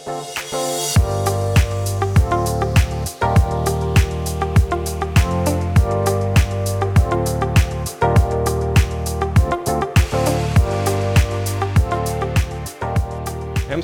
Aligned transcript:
Hemskt 0.00 0.32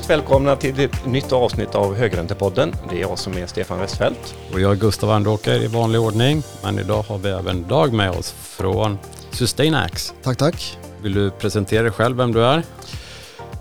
välkomna 0.09 0.55
till 0.55 0.79
ett 0.79 1.05
nytt 1.05 1.31
avsnitt 1.31 1.75
av 1.75 1.95
Högräntepodden. 1.95 2.75
Det 2.89 2.95
är 2.95 3.01
jag 3.01 3.19
som 3.19 3.37
är 3.37 3.47
Stefan 3.47 3.79
Westfeldt. 3.79 4.35
Och 4.53 4.59
jag 4.59 4.71
är 4.71 4.75
Gustav 4.75 5.09
Andåker 5.09 5.63
i 5.63 5.67
vanlig 5.67 6.01
ordning. 6.01 6.43
Men 6.63 6.79
idag 6.79 7.01
har 7.01 7.17
vi 7.17 7.29
även 7.29 7.67
Dag 7.67 7.93
med 7.93 8.11
oss 8.11 8.31
från 8.31 8.97
Sustainax. 9.31 10.13
Tack, 10.23 10.37
tack. 10.37 10.77
Vill 11.01 11.13
du 11.13 11.31
presentera 11.31 11.83
dig 11.83 11.91
själv, 11.91 12.17
vem 12.17 12.31
du 12.31 12.43
är? 12.45 12.63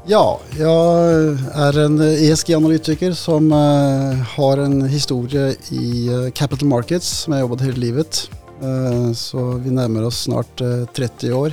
Ja, 0.08 0.40
jag 0.58 1.08
är 1.54 1.78
en 1.78 2.00
ESG-analytiker 2.00 3.12
som 3.12 3.52
eh, 3.52 4.38
har 4.38 4.58
en 4.58 4.82
historia 4.82 5.54
i 5.70 6.08
eh, 6.08 6.32
capital 6.32 6.68
markets 6.68 7.08
som 7.08 7.32
jag 7.32 7.40
jobbat 7.40 7.60
hela 7.60 7.76
livet. 7.76 8.30
Eh, 8.62 9.12
så 9.12 9.52
vi 9.52 9.70
närmar 9.70 10.02
oss 10.02 10.22
snart 10.22 10.60
30 10.94 11.32
år. 11.32 11.52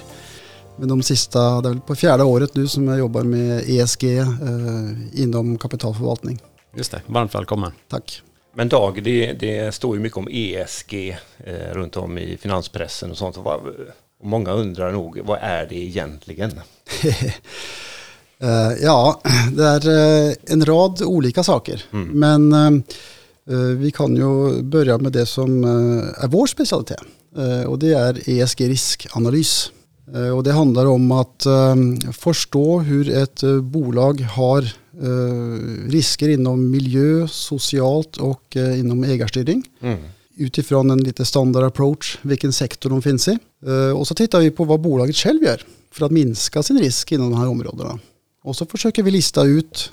Men 0.77 0.87
de 0.87 1.03
sista, 1.03 1.61
det 1.61 1.69
är 1.69 1.73
väl 1.73 1.81
på 1.81 1.95
fjärde 1.95 2.23
året 2.23 2.55
nu 2.55 2.67
som 2.67 2.87
jag 2.87 2.99
jobbar 2.99 3.23
med 3.23 3.63
ESG 3.69 4.03
inom 5.13 5.57
kapitalförvaltning. 5.57 6.39
Just 6.75 6.91
det, 6.91 7.01
varmt 7.05 7.35
välkommen. 7.35 7.71
Tack. 7.89 8.21
Men 8.55 8.69
Dag, 8.69 9.03
det, 9.03 9.33
det 9.33 9.75
står 9.75 9.95
ju 9.95 10.01
mycket 10.01 10.17
om 10.17 10.27
ESG 10.31 11.17
runt 11.71 11.97
om 11.97 12.17
i 12.17 12.37
finanspressen 12.37 13.11
och 13.11 13.17
sånt. 13.17 13.37
Och 13.37 13.61
många 14.23 14.51
undrar 14.51 14.91
nog, 14.91 15.19
vad 15.23 15.39
är 15.41 15.65
det 15.65 15.75
egentligen? 15.75 16.59
eh, 18.43 18.83
ja, 18.83 19.21
det 19.55 19.63
är 19.63 19.87
eh, 20.29 20.35
en 20.45 20.65
rad 20.65 21.01
olika 21.01 21.43
saker. 21.43 21.83
Mm. 21.91 22.19
Men 22.19 22.53
eh, 23.49 23.55
vi 23.77 23.91
kan 23.91 24.15
ju 24.15 24.61
börja 24.61 24.97
med 24.97 25.11
det 25.11 25.25
som 25.25 25.63
är 26.17 26.27
vår 26.27 26.47
specialitet. 26.47 27.01
och 27.67 27.79
det 27.79 27.93
är 27.93 28.29
ESG-riskanalys. 28.29 29.71
Och 30.35 30.43
det 30.43 30.51
handlar 30.51 30.85
om 30.85 31.11
att 31.11 31.45
förstå 32.11 32.79
hur 32.79 33.09
ett 33.09 33.43
bolag 33.61 34.21
har 34.21 34.73
risker 35.89 36.29
inom 36.29 36.71
miljö, 36.71 37.27
socialt 37.27 38.17
och 38.17 38.55
inom 38.55 39.03
ägarstyrning. 39.03 39.63
Mm. 39.81 39.99
Utifrån 40.37 40.91
en 40.91 41.03
lite 41.03 41.25
standard 41.25 41.63
approach, 41.63 42.17
vilken 42.21 42.53
sektor 42.53 42.89
de 42.89 43.01
finns 43.01 43.27
i. 43.27 43.37
Och 43.95 44.07
så 44.07 44.15
tittar 44.15 44.39
vi 44.39 44.51
på 44.51 44.63
vad 44.63 44.81
bolaget 44.81 45.15
själv 45.15 45.43
gör 45.43 45.61
för 45.91 46.05
att 46.05 46.11
minska 46.11 46.63
sin 46.63 46.79
risk 46.79 47.11
inom 47.11 47.31
de 47.31 47.39
här 47.39 47.47
områdena. 47.47 47.99
Och 48.43 48.55
så 48.55 48.65
försöker 48.65 49.03
vi 49.03 49.11
lista 49.11 49.43
ut 49.43 49.89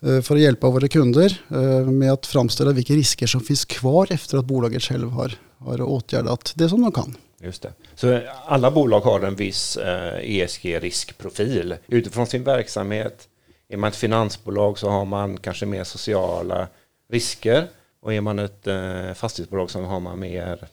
för 0.00 0.34
att 0.34 0.40
hjälpa 0.40 0.70
våra 0.70 0.88
kunder 0.88 1.40
med 1.84 2.12
att 2.12 2.26
framställa 2.26 2.72
vilka 2.72 2.92
risker 2.92 3.26
som 3.26 3.40
finns 3.40 3.64
kvar 3.64 4.06
efter 4.10 4.38
att 4.38 4.44
bolaget 4.44 4.82
själv 4.82 5.10
har, 5.10 5.32
har 5.58 5.80
åtgärdat 5.80 6.52
det 6.56 6.68
som 6.68 6.82
de 6.82 6.92
kan. 6.92 7.16
Just 7.44 7.62
det. 7.62 7.72
Så 7.94 8.20
alla 8.46 8.70
bolag 8.70 9.00
har 9.00 9.20
en 9.20 9.36
viss 9.36 9.76
eh, 9.76 10.18
ESG-riskprofil 10.22 11.76
utifrån 11.86 12.26
sin 12.26 12.44
verksamhet. 12.44 13.28
Är 13.68 13.76
man 13.76 13.88
ett 13.88 13.96
finansbolag 13.96 14.78
så 14.78 14.88
har 14.88 15.04
man 15.04 15.36
kanske 15.36 15.66
mer 15.66 15.84
sociala 15.84 16.68
risker 17.10 17.68
och 18.00 18.14
är 18.14 18.20
man 18.20 18.38
ett 18.38 18.66
eh, 18.66 19.12
fastighetsbolag 19.14 19.70
så 19.70 19.80
har 19.80 20.00
man 20.00 20.18
mer 20.18 20.68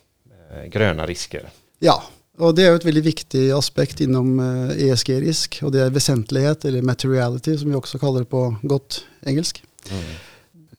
eh, 0.52 0.64
gröna 0.66 1.06
risker. 1.06 1.50
Ja, 1.80 2.04
och 2.42 2.56
det 2.56 2.64
är 2.64 2.76
ett 2.76 2.86
väldigt 2.86 3.06
viktig 3.06 3.52
aspekt 3.52 4.02
inom 4.02 4.40
ESG-risk 4.78 5.60
och 5.64 5.72
det 5.72 5.82
är 5.82 5.90
väsentlighet 5.90 6.66
eller 6.66 6.82
materiality 6.82 7.58
som 7.58 7.70
vi 7.70 7.76
också 7.76 8.00
kallar 8.00 8.20
det 8.20 8.26
på 8.26 8.56
gott 8.62 9.06
engelsk. 9.22 9.64
Mm. 9.90 10.04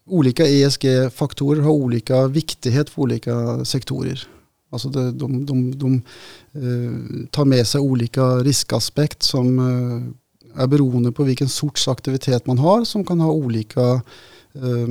Olika 0.07 0.47
ESG-faktorer 0.47 1.61
har 1.61 1.71
olika 1.71 2.27
viktighet 2.27 2.91
för 2.91 3.03
olika 3.03 3.65
sektorer. 3.65 4.27
Alltså 4.71 4.89
det, 4.89 5.13
de, 5.13 5.47
de, 5.47 5.79
de 5.79 5.95
eh, 6.53 7.27
tar 7.31 7.45
med 7.45 7.67
sig 7.67 7.81
olika 7.81 8.23
riskaspekt 8.23 9.23
som 9.23 9.59
eh, 9.59 10.63
är 10.63 10.67
beroende 10.67 11.13
på 11.13 11.23
vilken 11.23 11.49
sorts 11.49 11.89
aktivitet 11.89 12.47
man 12.47 12.59
har 12.59 12.85
som 12.85 13.05
kan 13.05 13.21
ha 13.21 13.33
olika 13.33 14.01
eh, 14.55 14.89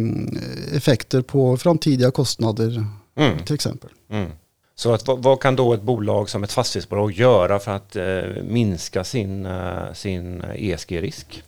effekter 0.71 1.21
på 1.21 1.57
framtida 1.57 2.11
kostnader 2.11 2.85
mm. 3.15 3.45
till 3.45 3.55
exempel. 3.55 3.89
Mm. 4.09 4.31
Så 4.81 4.93
att, 4.93 5.07
vad, 5.07 5.23
vad, 5.23 5.39
kan 5.39 5.55
då 5.55 5.73
ett 5.73 5.81
bolag 5.81 6.29
som 6.29 6.43
ett 6.43 6.51
fastighetsbolag 6.51 7.11
göra 7.11 7.59
för 7.59 7.71
att 7.71 7.95
eh, 7.95 8.43
minska 8.43 9.03
sin, 9.03 9.45
eh, 9.45 9.93
sin 9.93 10.43
ESG-risk? 10.55 11.43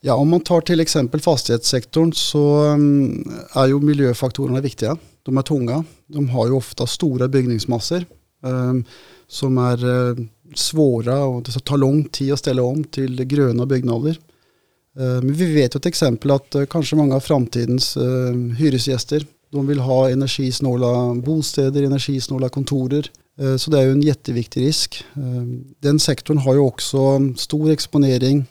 Ja, 0.00 0.14
om 0.14 0.28
man 0.28 0.40
tar 0.40 0.60
till 0.60 0.80
exempel 0.80 1.20
fastighetssektorn 1.20 2.12
så 2.12 2.64
eh, 2.64 3.62
är 3.62 3.66
ju 3.66 3.80
miljöfaktorerna 3.80 4.60
viktiga. 4.60 4.96
De 5.22 5.38
är 5.38 5.42
tunga. 5.42 5.84
De 6.06 6.28
har 6.28 6.46
ju 6.46 6.52
ofta 6.52 6.86
stora 6.86 7.28
byggningsmassor 7.28 8.04
eh, 8.44 8.74
som 9.28 9.58
är 9.58 10.08
eh, 10.10 10.16
svåra 10.54 11.24
och 11.24 11.42
det 11.42 11.64
tar 11.64 11.76
lång 11.76 12.04
tid 12.04 12.32
att 12.32 12.38
ställa 12.38 12.62
om 12.62 12.84
till 12.84 13.24
gröna 13.24 13.66
byggnader. 13.66 14.18
Eh, 14.98 15.22
men 15.22 15.32
vi 15.32 15.54
vet 15.54 15.74
ju 15.74 15.80
till 15.80 15.88
exempel 15.88 16.30
att 16.30 16.56
kanske 16.70 16.96
många 16.96 17.16
av 17.16 17.20
framtidens 17.20 17.98
hyresgäster 18.58 19.26
de 19.50 19.66
vill 19.66 19.78
ha 19.78 20.10
energisnåla 20.10 21.14
bostäder, 21.14 21.82
energisnåla 21.82 22.48
kontorer. 22.48 23.10
Så 23.58 23.70
det 23.70 23.78
är 23.78 23.82
ju 23.82 23.92
en 23.92 24.02
jätteviktig 24.02 24.66
risk. 24.66 25.04
Den 25.80 26.00
sektorn 26.00 26.38
har 26.38 26.54
ju 26.54 26.60
också 26.60 26.98
stor 27.36 27.70
exponering 27.70 28.44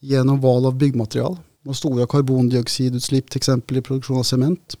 genom 0.00 0.40
val 0.40 0.66
av 0.66 0.74
byggmaterial. 0.74 1.36
De 1.64 1.74
stora 1.74 2.06
karbondioxidutsläpp 2.06 3.30
till 3.30 3.38
exempel 3.38 3.76
i 3.76 3.82
produktion 3.82 4.18
av 4.18 4.22
cement. 4.22 4.76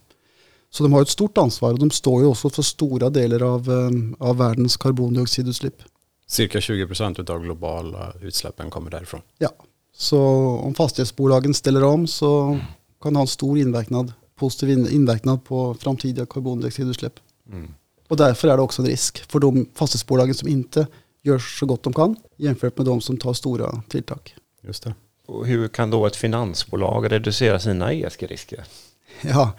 Så 0.70 0.82
de 0.82 0.92
har 0.92 1.02
ett 1.02 1.08
stort 1.08 1.38
ansvar 1.38 1.72
och 1.72 1.78
de 1.78 1.90
står 1.90 2.22
ju 2.22 2.28
också 2.28 2.50
för 2.50 2.62
stora 2.62 3.10
delar 3.10 3.42
av, 3.42 3.70
eh, 3.70 4.26
av 4.28 4.36
världens 4.36 4.76
karbondioxidutsläpp. 4.76 5.82
Cirka 6.26 6.60
20 6.60 6.86
procent 6.86 7.30
av 7.30 7.42
globala 7.42 8.12
utsläppen 8.22 8.70
kommer 8.70 8.90
därifrån. 8.90 9.20
Ja, 9.38 9.50
så 9.96 10.20
om 10.64 10.74
fastighetsbolagen 10.74 11.54
ställer 11.54 11.84
om 11.84 12.06
så 12.06 12.58
kan 13.02 13.12
det 13.12 13.18
ha 13.18 13.22
en 13.22 13.26
stor 13.26 13.58
inverkan, 13.58 14.12
positiv 14.38 14.70
inverkan 14.90 15.40
på 15.40 15.74
framtida 15.74 16.26
karbondioxidutsläpp. 16.26 17.20
Mm. 17.52 17.74
Och 18.08 18.16
därför 18.16 18.48
är 18.48 18.56
det 18.56 18.62
också 18.62 18.82
en 18.82 18.88
risk 18.88 19.30
för 19.30 19.38
de 19.38 19.66
fastighetsbolagen 19.74 20.34
som 20.34 20.48
inte 20.48 20.86
gör 21.22 21.38
så 21.38 21.66
gott 21.66 21.82
de 21.82 21.92
kan 21.92 22.16
jämfört 22.36 22.76
med 22.76 22.86
de 22.86 23.00
som 23.00 23.16
tar 23.16 23.32
stora 23.32 23.82
tilltag. 23.88 24.36
Just 24.62 24.82
det. 24.82 24.94
Och 25.26 25.46
hur 25.46 25.68
kan 25.68 25.90
då 25.90 26.06
ett 26.06 26.16
finansbolag 26.16 27.12
reducera 27.12 27.58
sina 27.60 27.92
ESG-risker? 27.92 28.64
Ja, 29.20 29.52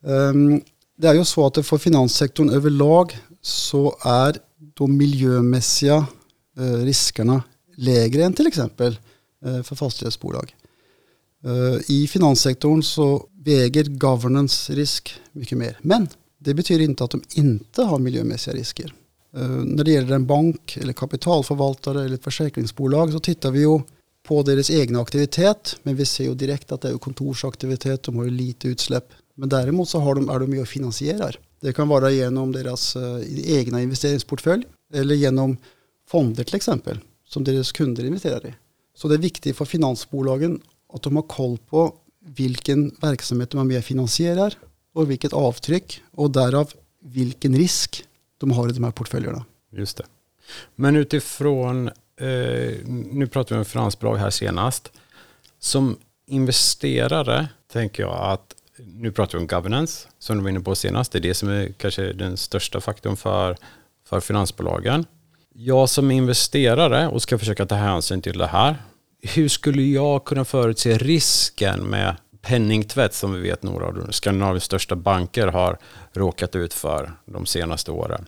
um, 0.00 0.60
det 0.96 1.08
är 1.08 1.14
ju 1.14 1.24
så 1.24 1.46
att 1.46 1.66
för 1.66 1.78
finanssektorn 1.78 2.50
överlag 2.50 3.18
så 3.42 3.96
är 4.04 4.36
de 4.74 4.96
miljömässiga 4.96 6.06
uh, 6.60 6.84
riskerna 6.84 7.42
lägre 7.76 8.24
än 8.24 8.32
till 8.32 8.46
exempel 8.46 8.98
uh, 9.46 9.62
för 9.62 9.76
fastighetsbolag. 9.76 10.54
Uh, 11.46 11.80
I 11.88 12.06
finanssektorn 12.06 12.82
så 12.82 13.28
väger 13.46 13.84
governance 13.84 14.74
risk 14.74 15.14
mycket 15.32 15.58
mer. 15.58 15.78
Men 15.82 16.08
det 16.38 16.54
betyder 16.54 16.84
inte 16.84 17.04
att 17.04 17.10
de 17.10 17.22
inte 17.34 17.82
har 17.82 17.98
miljömässiga 17.98 18.54
risker. 18.54 18.94
Eh, 19.36 19.48
när 19.48 19.84
det 19.84 19.90
gäller 19.90 20.14
en 20.14 20.26
bank 20.26 20.78
eller 20.80 20.92
kapitalförvaltare 20.92 22.04
eller 22.04 22.14
ett 22.14 22.24
försäkringsbolag 22.24 23.12
så 23.12 23.20
tittar 23.20 23.50
vi 23.50 23.60
ju 23.60 23.80
på 24.22 24.42
deras 24.42 24.70
egna 24.70 25.00
aktivitet. 25.00 25.76
Men 25.82 25.96
vi 25.96 26.04
ser 26.04 26.24
ju 26.24 26.34
direkt 26.34 26.72
att 26.72 26.80
det 26.80 26.88
är 26.88 26.98
kontorsaktivitet, 26.98 28.02
de 28.02 28.16
har 28.16 28.24
ju 28.24 28.30
lite 28.30 28.68
utsläpp. 28.68 29.08
Men 29.34 29.48
däremot 29.48 29.88
så 29.88 29.98
har 29.98 30.14
de, 30.14 30.30
är 30.30 30.38
de 30.38 30.50
med 30.50 30.60
och 30.60 30.68
finansierar. 30.68 31.38
Det 31.60 31.72
kan 31.72 31.88
vara 31.88 32.10
genom 32.10 32.52
deras 32.52 32.96
uh, 32.96 33.20
egna 33.44 33.82
investeringsportfölj 33.82 34.64
eller 34.92 35.14
genom 35.14 35.56
fonder 36.08 36.44
till 36.44 36.56
exempel 36.56 36.98
som 37.28 37.44
deras 37.44 37.72
kunder 37.72 38.04
investerar 38.04 38.46
i. 38.46 38.54
Så 38.96 39.08
det 39.08 39.14
är 39.14 39.18
viktigt 39.18 39.56
för 39.56 39.64
finansbolagen 39.64 40.60
att 40.92 41.02
de 41.02 41.16
har 41.16 41.22
koll 41.22 41.58
på 41.58 41.94
vilken 42.26 42.96
verksamhet 43.00 43.50
de 43.50 43.60
är 43.60 43.64
med 43.64 43.78
och 43.78 43.84
finansierar 43.84 44.54
och 44.92 45.10
vilket 45.10 45.32
avtryck 45.32 46.02
och 46.10 46.30
därav 46.30 46.72
vilken 47.00 47.56
risk 47.56 48.04
de 48.38 48.50
har 48.50 48.68
i 48.68 48.72
de 48.72 48.84
här 48.84 48.90
portföljerna. 48.90 49.44
Just 49.72 49.96
det. 49.96 50.04
Men 50.74 50.96
utifrån 50.96 51.88
eh, 52.20 52.74
nu 52.86 53.26
pratar 53.26 53.54
vi 53.54 53.58
om 53.58 53.64
finansbolag 53.64 54.16
här 54.16 54.30
senast. 54.30 54.92
Som 55.58 55.96
investerare 56.26 57.48
tänker 57.72 58.02
jag 58.02 58.32
att 58.32 58.54
nu 58.78 59.12
pratar 59.12 59.38
vi 59.38 59.42
om 59.42 59.46
governance 59.46 60.08
som 60.18 60.36
du 60.36 60.42
var 60.42 60.50
inne 60.50 60.60
på 60.60 60.74
senast. 60.74 61.12
Det 61.12 61.18
är 61.18 61.20
det 61.20 61.34
som 61.34 61.48
är 61.48 61.72
kanske 61.78 62.12
den 62.12 62.36
största 62.36 62.80
faktorn 62.80 63.16
för, 63.16 63.56
för 64.08 64.20
finansbolagen. 64.20 65.04
Jag 65.54 65.88
som 65.88 66.10
investerare 66.10 67.08
och 67.08 67.22
ska 67.22 67.38
försöka 67.38 67.66
ta 67.66 67.74
hänsyn 67.74 68.22
till 68.22 68.38
det 68.38 68.46
här. 68.46 68.76
Hur 69.22 69.48
skulle 69.48 69.82
jag 69.82 70.24
kunna 70.24 70.44
förutse 70.44 70.98
risken 70.98 71.80
med 71.80 72.16
penningtvätt 72.42 73.14
som 73.14 73.32
vi 73.32 73.40
vet 73.40 73.62
några 73.62 73.86
av 73.86 74.08
Skandinaviens 74.10 74.64
största 74.64 74.96
banker 74.96 75.46
har 75.46 75.78
råkat 76.12 76.56
ut 76.56 76.74
för 76.74 77.12
de 77.24 77.46
senaste 77.46 77.90
åren 77.90 78.26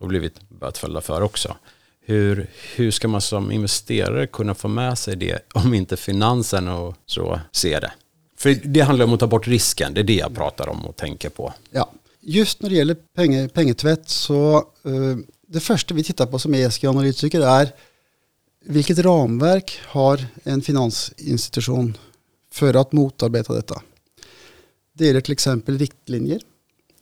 och 0.00 0.08
blivit 0.08 0.48
bötfällda 0.48 1.00
för 1.00 1.22
också. 1.22 1.56
Hur, 2.00 2.50
hur 2.76 2.90
ska 2.90 3.08
man 3.08 3.20
som 3.20 3.52
investerare 3.52 4.26
kunna 4.26 4.54
få 4.54 4.68
med 4.68 4.98
sig 4.98 5.16
det 5.16 5.52
om 5.54 5.74
inte 5.74 5.96
finansen 5.96 6.68
och 6.68 6.96
så 7.06 7.40
ser 7.52 7.80
det? 7.80 7.92
För 8.38 8.54
det 8.64 8.80
handlar 8.80 9.04
om 9.04 9.12
att 9.12 9.20
ta 9.20 9.26
bort 9.26 9.48
risken, 9.48 9.94
det 9.94 10.00
är 10.00 10.04
det 10.04 10.14
jag 10.14 10.34
pratar 10.34 10.68
om 10.68 10.86
och 10.86 10.96
tänker 10.96 11.28
på. 11.28 11.54
Ja, 11.70 11.92
just 12.20 12.62
när 12.62 12.70
det 12.70 12.76
gäller 12.76 12.94
penge, 12.94 13.48
pengetvätt 13.48 14.08
så 14.08 14.56
eh, 14.84 15.16
det 15.48 15.60
första 15.60 15.94
vi 15.94 16.04
tittar 16.04 16.26
på 16.26 16.38
som 16.38 16.54
ESG-analytiker 16.54 17.40
är 17.40 17.68
vilket 18.66 18.98
ramverk 18.98 19.80
har 19.84 20.26
en 20.44 20.62
finansinstitution 20.62 21.96
för 22.52 22.74
att 22.74 22.92
motarbeta 22.92 23.54
detta? 23.54 23.82
Det 24.92 25.08
är 25.08 25.20
till 25.20 25.32
exempel 25.32 25.78
riktlinjer. 25.78 26.40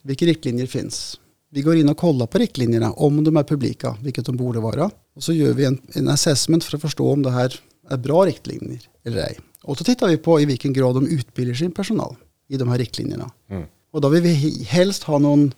Vilka 0.03 0.27
riktlinjer 0.27 0.67
finns? 0.67 1.21
Vi 1.51 1.63
går 1.63 1.77
in 1.77 1.89
och 1.89 1.97
kollar 1.97 2.27
på 2.27 2.39
riktlinjerna 2.39 2.93
om 2.93 3.25
de 3.25 3.37
är 3.37 3.43
publika, 3.43 3.97
vilket 4.03 4.27
de 4.27 4.37
borde 4.37 4.61
vara. 4.61 4.91
Och 5.15 5.23
så 5.23 5.33
gör 5.33 5.53
vi 5.53 5.65
en, 5.65 5.79
en 5.93 6.09
assessment 6.09 6.65
för 6.65 6.77
att 6.77 6.83
förstå 6.83 7.13
om 7.13 7.23
det 7.23 7.31
här 7.31 7.61
är 7.89 7.97
bra 7.97 8.27
riktlinjer 8.27 8.81
eller 9.05 9.19
ej. 9.19 9.39
Och 9.63 9.79
så 9.79 9.85
tittar 9.85 10.09
vi 10.09 10.17
på 10.17 10.41
i 10.41 10.45
vilken 10.45 10.73
grad 10.73 10.95
de 10.95 11.07
utbildar 11.07 11.55
sin 11.55 11.73
personal 11.73 12.17
i 12.49 12.57
de 12.57 12.69
här 12.69 12.79
riktlinjerna. 12.79 13.31
Mm. 13.51 13.65
Och 13.93 14.01
då 14.01 14.09
vill 14.09 14.23
vi 14.23 14.65
helst 14.65 15.03
ha 15.03 15.19
någon, 15.19 15.55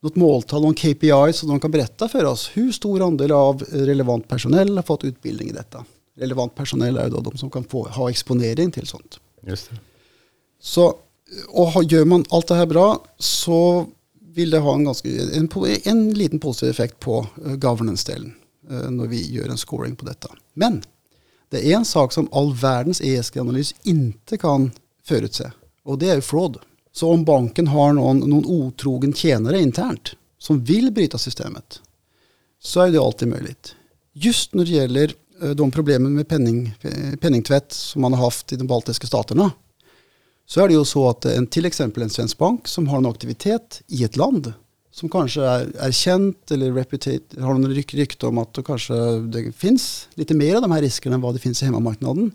något 0.00 0.16
måltal, 0.16 0.62
någon 0.62 0.74
KPI 0.74 1.32
så 1.34 1.46
de 1.46 1.60
kan 1.60 1.70
berätta 1.70 2.08
för 2.08 2.24
oss 2.24 2.50
hur 2.54 2.72
stor 2.72 3.02
andel 3.02 3.32
av 3.32 3.62
relevant 3.62 4.28
personal 4.28 4.76
har 4.76 4.82
fått 4.82 5.04
utbildning 5.04 5.48
i 5.48 5.52
detta. 5.52 5.84
Relevant 6.16 6.54
personal 6.54 6.96
är 6.96 7.10
då 7.10 7.20
de 7.20 7.38
som 7.38 7.50
kan 7.50 7.64
få 7.64 7.88
ha 7.88 8.10
exponering 8.10 8.70
till 8.70 8.86
sånt. 8.86 9.20
Just 9.42 9.70
det. 9.70 9.76
Så, 10.60 10.94
och 11.48 11.84
gör 11.84 12.04
man 12.04 12.24
allt 12.30 12.46
det 12.46 12.54
här 12.54 12.66
bra 12.66 13.04
så 13.18 13.86
vill 14.20 14.50
det 14.50 14.58
ha 14.58 14.74
en, 14.74 14.84
ganska, 14.84 15.08
en, 15.08 15.48
en 15.84 16.14
liten 16.14 16.38
positiv 16.38 16.70
effekt 16.70 17.00
på 17.00 17.26
uh, 17.46 17.54
governance-delen 17.54 18.34
uh, 18.70 18.90
när 18.90 19.06
vi 19.06 19.32
gör 19.32 19.48
en 19.48 19.56
scoring 19.56 19.96
på 19.96 20.04
detta. 20.04 20.28
Men 20.54 20.82
det 21.48 21.72
är 21.72 21.76
en 21.76 21.84
sak 21.84 22.12
som 22.12 22.28
all 22.32 22.54
världens 22.54 23.00
ESG-analys 23.00 23.74
inte 23.82 24.38
kan 24.38 24.70
förutse 25.04 25.50
och 25.82 25.98
det 25.98 26.10
är 26.10 26.20
fraud. 26.20 26.56
Så 26.96 27.10
om 27.10 27.24
banken 27.24 27.66
har 27.66 27.92
någon, 27.92 28.18
någon 28.18 28.46
otrogen 28.46 29.12
tjänare 29.12 29.60
internt 29.60 30.16
som 30.38 30.64
vill 30.64 30.92
bryta 30.92 31.18
systemet 31.18 31.80
så 32.62 32.80
är 32.80 32.90
det 32.90 32.98
alltid 32.98 33.28
möjligt. 33.28 33.74
Just 34.12 34.54
när 34.54 34.64
det 34.64 34.70
gäller 34.70 35.12
eh, 35.42 35.50
de 35.50 35.70
problemen 35.70 36.14
med 36.14 36.28
penning, 36.28 36.74
eh, 36.80 37.16
penningtvätt 37.20 37.72
som 37.72 38.02
man 38.02 38.12
har 38.12 38.24
haft 38.24 38.52
i 38.52 38.56
de 38.56 38.66
baltiska 38.66 39.06
staterna 39.06 39.50
så 40.46 40.60
är 40.60 40.68
det 40.68 40.74
ju 40.74 40.84
så 40.84 41.08
att 41.08 41.24
eh, 41.24 41.36
en, 41.36 41.46
till 41.46 41.64
exempel 41.64 42.02
en 42.02 42.10
svensk 42.10 42.38
bank 42.38 42.68
som 42.68 42.88
har 42.88 42.98
en 42.98 43.06
aktivitet 43.06 43.82
i 43.86 44.04
ett 44.04 44.16
land 44.16 44.52
som 44.92 45.08
kanske 45.08 45.42
är, 45.42 45.72
är 45.78 45.92
känt 45.92 46.50
eller 46.50 46.72
reputate, 46.72 47.40
har 47.40 47.54
någon 47.54 47.74
ryk, 47.74 47.94
rykte 47.94 48.26
om 48.26 48.38
att 48.38 48.54
det 48.54 48.62
kanske 48.62 48.94
det 49.18 49.52
finns 49.56 50.08
lite 50.14 50.34
mer 50.34 50.56
av 50.56 50.62
de 50.62 50.70
här 50.70 50.82
riskerna 50.82 51.14
än 51.14 51.20
vad 51.20 51.34
det 51.34 51.38
finns 51.38 51.62
i 51.62 51.64
hemmamarknaden. 51.64 52.30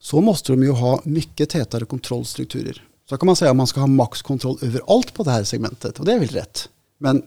Så 0.00 0.20
måste 0.20 0.52
de 0.52 0.62
ju 0.62 0.70
ha 0.70 1.00
mycket 1.04 1.50
tätare 1.50 1.84
kontrollstrukturer. 1.84 2.87
Så 3.08 3.16
kan 3.16 3.26
man 3.26 3.36
säga 3.36 3.50
att 3.50 3.56
man 3.56 3.66
ska 3.66 3.80
ha 3.80 3.86
maxkontroll 3.86 4.58
över 4.62 4.80
allt 4.86 5.14
på 5.14 5.22
det 5.22 5.30
här 5.30 5.44
segmentet 5.44 5.98
och 5.98 6.04
det 6.04 6.12
är 6.12 6.18
väl 6.18 6.28
rätt. 6.28 6.68
Men 6.98 7.22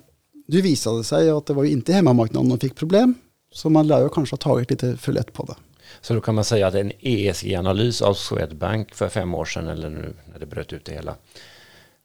nu 0.47 0.61
visade 0.61 1.03
sig 1.03 1.29
att 1.29 1.45
det 1.45 1.53
var 1.53 1.63
ju 1.63 1.71
inte 1.71 1.93
hemmamarknaden 1.93 2.49
de 2.49 2.59
fick 2.59 2.75
problem. 2.75 3.13
Så 3.51 3.69
man 3.69 3.87
lär 3.87 4.01
ju 4.01 4.09
kanske 4.09 4.33
ha 4.33 4.37
tagit 4.37 4.69
lite 4.69 4.97
för 4.97 5.11
lätt 5.11 5.33
på 5.33 5.45
det. 5.45 5.55
Så 6.01 6.13
då 6.13 6.21
kan 6.21 6.35
man 6.35 6.43
säga 6.43 6.67
att 6.67 6.75
en 6.75 6.91
ESG-analys 6.99 8.01
av 8.01 8.13
Swedbank 8.13 8.93
för 8.93 9.09
fem 9.09 9.35
år 9.35 9.45
sedan, 9.45 9.67
eller 9.67 9.89
nu 9.89 10.13
när 10.31 10.39
det 10.39 10.45
bröt 10.45 10.73
ut 10.73 10.85
det 10.85 10.93
hela, 10.93 11.15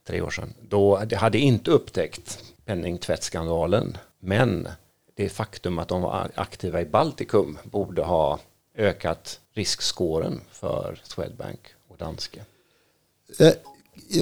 tre 0.07 0.21
år 0.21 0.31
sedan, 0.31 0.55
då 0.69 1.03
det 1.07 1.17
hade 1.17 1.39
inte 1.39 1.71
upptäckt 1.71 2.39
penningtvättskandalen. 2.65 3.97
Men 4.21 4.69
det 5.15 5.29
faktum 5.29 5.79
att 5.79 5.89
de 5.89 6.03
var 6.03 6.31
aktiva 6.35 6.81
i 6.81 6.85
Baltikum 6.85 7.59
borde 7.65 8.03
ha 8.03 8.39
ökat 8.75 9.41
riskskåren 9.55 10.41
för 10.51 11.01
Swedbank 11.03 11.61
och 11.89 11.97
Danske. 11.97 12.43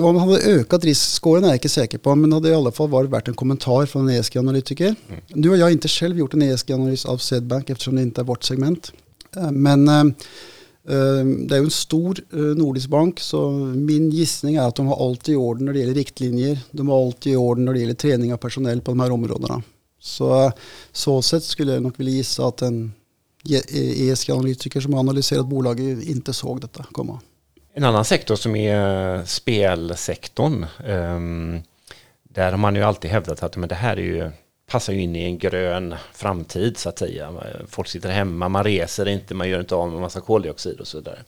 Om 0.00 0.14
man 0.14 0.16
hade 0.16 0.38
ökat 0.38 0.84
riskskåren 0.84 1.44
är 1.44 1.48
jag 1.48 1.56
inte 1.56 1.68
säker 1.68 1.98
på, 1.98 2.14
men 2.14 2.30
det 2.30 2.36
hade 2.36 2.48
i 2.48 2.54
alla 2.54 2.72
fall 2.72 2.88
varit 2.88 3.10
värt 3.10 3.28
en 3.28 3.34
kommentar 3.34 3.86
från 3.86 4.08
en 4.08 4.14
ESG-analytiker. 4.14 4.94
Mm. 5.08 5.20
Nu 5.28 5.48
har 5.48 5.56
jag 5.56 5.72
inte 5.72 5.88
själv 5.88 6.18
gjort 6.18 6.34
en 6.34 6.42
ESG-analys 6.42 7.04
av 7.06 7.18
Swedbank 7.18 7.70
eftersom 7.70 7.96
det 7.96 8.02
inte 8.02 8.20
är 8.20 8.24
vårt 8.24 8.44
segment. 8.44 8.92
Eh, 9.36 9.50
men 9.50 9.88
eh, 9.88 10.00
eh, 10.88 11.24
det 11.24 11.54
är 11.54 11.58
ju 11.58 11.64
en 11.64 11.70
stor 11.70 12.16
nordisk 12.54 12.88
bank 12.88 13.20
så 13.20 13.50
min 13.74 14.10
gissning 14.10 14.54
är 14.54 14.68
att 14.68 14.74
de 14.74 14.86
har 14.86 15.08
allt 15.08 15.28
i 15.28 15.34
orden 15.34 15.64
när 15.64 15.72
det 15.72 15.78
gäller 15.78 15.94
riktlinjer. 15.94 16.58
De 16.70 16.88
har 16.88 17.06
allt 17.06 17.26
i 17.26 17.36
orden 17.36 17.64
när 17.64 17.72
det 17.72 17.80
gäller 17.80 17.94
träning 17.94 18.32
av 18.32 18.36
personal 18.36 18.80
på 18.80 18.90
de 18.90 19.00
här 19.00 19.10
områdena. 19.10 19.62
Så 20.00 20.52
så 20.92 21.22
sätt 21.22 21.44
skulle 21.44 21.72
jag 21.72 21.82
nog 21.82 21.92
vilja 21.96 22.14
gissa 22.14 22.46
att 22.46 22.62
en 22.62 22.92
ESG-analytiker 23.46 24.80
som 24.80 24.92
har 24.92 25.00
analyserat 25.00 25.46
bolaget 25.46 26.04
inte 26.04 26.32
såg 26.32 26.60
detta 26.60 26.84
komma. 26.92 27.20
En 27.76 27.84
annan 27.84 28.04
sektor 28.04 28.36
som 28.36 28.56
är 28.56 29.14
eh, 29.16 29.24
spelsektorn. 29.24 30.66
Ehm, 30.86 31.62
där 32.22 32.50
har 32.50 32.58
man 32.58 32.76
ju 32.76 32.82
alltid 32.82 33.10
hävdat 33.10 33.42
att 33.42 33.56
men 33.56 33.68
det 33.68 33.74
här 33.74 33.96
är 33.96 34.02
ju 34.02 34.30
passar 34.70 34.92
ju 34.92 35.00
in 35.00 35.16
i 35.16 35.24
en 35.24 35.38
grön 35.38 35.94
framtid 36.12 36.78
så 36.78 36.88
att 36.88 36.98
säga. 36.98 37.32
Folk 37.68 37.88
sitter 37.88 38.10
hemma, 38.10 38.48
man 38.48 38.64
reser 38.64 39.08
inte, 39.08 39.34
man 39.34 39.48
gör 39.48 39.60
inte 39.60 39.74
av 39.74 39.90
med 39.90 40.00
massa 40.00 40.20
koldioxid 40.20 40.80
och 40.80 40.86
så 40.86 40.98
vidare. 40.98 41.18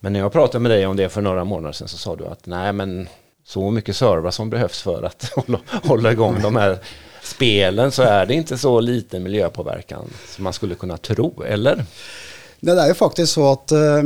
Men 0.00 0.12
när 0.12 0.20
jag 0.20 0.32
pratade 0.32 0.62
med 0.62 0.70
dig 0.70 0.86
om 0.86 0.96
det 0.96 1.08
för 1.08 1.20
några 1.20 1.44
månader 1.44 1.72
sedan 1.72 1.88
så 1.88 1.98
sa 1.98 2.16
du 2.16 2.26
att 2.26 2.46
nej 2.46 2.72
men 2.72 3.08
så 3.44 3.70
mycket 3.70 3.96
servrar 3.96 4.30
som 4.30 4.50
behövs 4.50 4.82
för 4.82 5.02
att 5.02 5.32
hålla, 5.84 6.12
igång 6.12 6.42
de 6.42 6.56
här 6.56 6.78
spelen 7.22 7.92
så 7.92 8.02
är 8.02 8.26
det 8.26 8.34
inte 8.34 8.58
så 8.58 8.80
liten 8.80 9.22
miljöpåverkan 9.22 10.10
som 10.26 10.44
man 10.44 10.52
skulle 10.52 10.74
kunna 10.74 10.96
tro, 10.96 11.42
eller? 11.42 11.84
Det 12.60 12.72
är 12.72 12.88
ju 12.88 12.94
faktiskt 12.94 13.32
så 13.32 13.52
att 13.52 13.70
eh, 13.70 14.02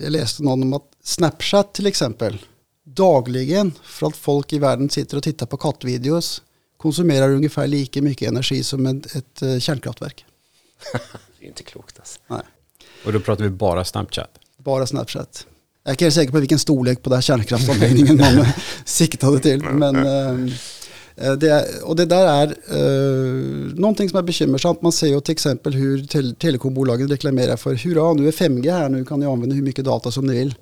jag 0.00 0.10
läste 0.12 0.42
någon 0.42 0.62
om 0.62 0.72
att 0.72 0.90
Snapchat 1.02 1.74
till 1.74 1.86
exempel 1.86 2.38
dagligen 2.84 3.72
för 3.82 4.06
att 4.06 4.16
folk 4.16 4.52
i 4.52 4.58
världen 4.58 4.90
sitter 4.90 5.16
och 5.16 5.22
tittar 5.22 5.46
på 5.46 5.56
kattvideos 5.56 6.42
konsumerar 6.76 7.30
ungefär 7.30 7.66
lika 7.66 8.02
mycket 8.02 8.28
energi 8.28 8.62
som 8.62 8.86
ett, 8.86 9.16
ett 9.16 9.42
eh, 9.42 9.58
kärnkraftverk. 9.58 10.24
det 11.38 11.44
är 11.44 11.48
inte 11.48 11.62
klokt 11.62 11.98
alltså. 11.98 12.20
Nej. 12.26 12.42
Och 13.06 13.12
då 13.12 13.20
pratar 13.20 13.44
vi 13.44 13.50
bara 13.50 13.84
Snapchat? 13.84 14.38
Bara 14.56 14.86
Snapchat. 14.86 15.46
Jag 15.84 15.90
är 15.90 15.92
inte 15.92 16.10
säker 16.10 16.32
på 16.32 16.38
vilken 16.38 16.58
storlek 16.58 17.02
på 17.02 17.10
den 17.10 17.16
här 17.16 17.22
kärnkraftsanläggningen 17.22 18.16
man 18.16 18.46
siktade 18.84 19.40
till. 19.40 19.62
Men, 19.62 19.96
ehm, 19.96 20.46
eh, 20.46 20.52
det, 21.14 21.82
och 21.82 21.96
det 21.96 22.04
där 22.04 22.26
är 22.26 22.46
eh, 22.46 23.74
någonting 23.74 24.08
som 24.08 24.18
är 24.18 24.22
bekymmersamt. 24.22 24.82
Man 24.82 24.92
ser 24.92 25.06
ju 25.06 25.20
till 25.20 25.32
exempel 25.32 25.74
hur 25.74 26.06
te 26.06 26.34
telekombolagen 26.34 27.08
reklamerar 27.08 27.56
för 27.56 27.74
hurra, 27.74 28.12
nu 28.12 28.28
är 28.28 28.32
5G 28.32 28.70
här, 28.72 28.88
nu 28.88 29.04
kan 29.04 29.20
ni 29.20 29.26
använda 29.26 29.54
hur 29.54 29.62
mycket 29.62 29.84
data 29.84 30.10
som 30.10 30.26
ni 30.26 30.32
vill. 30.32 30.54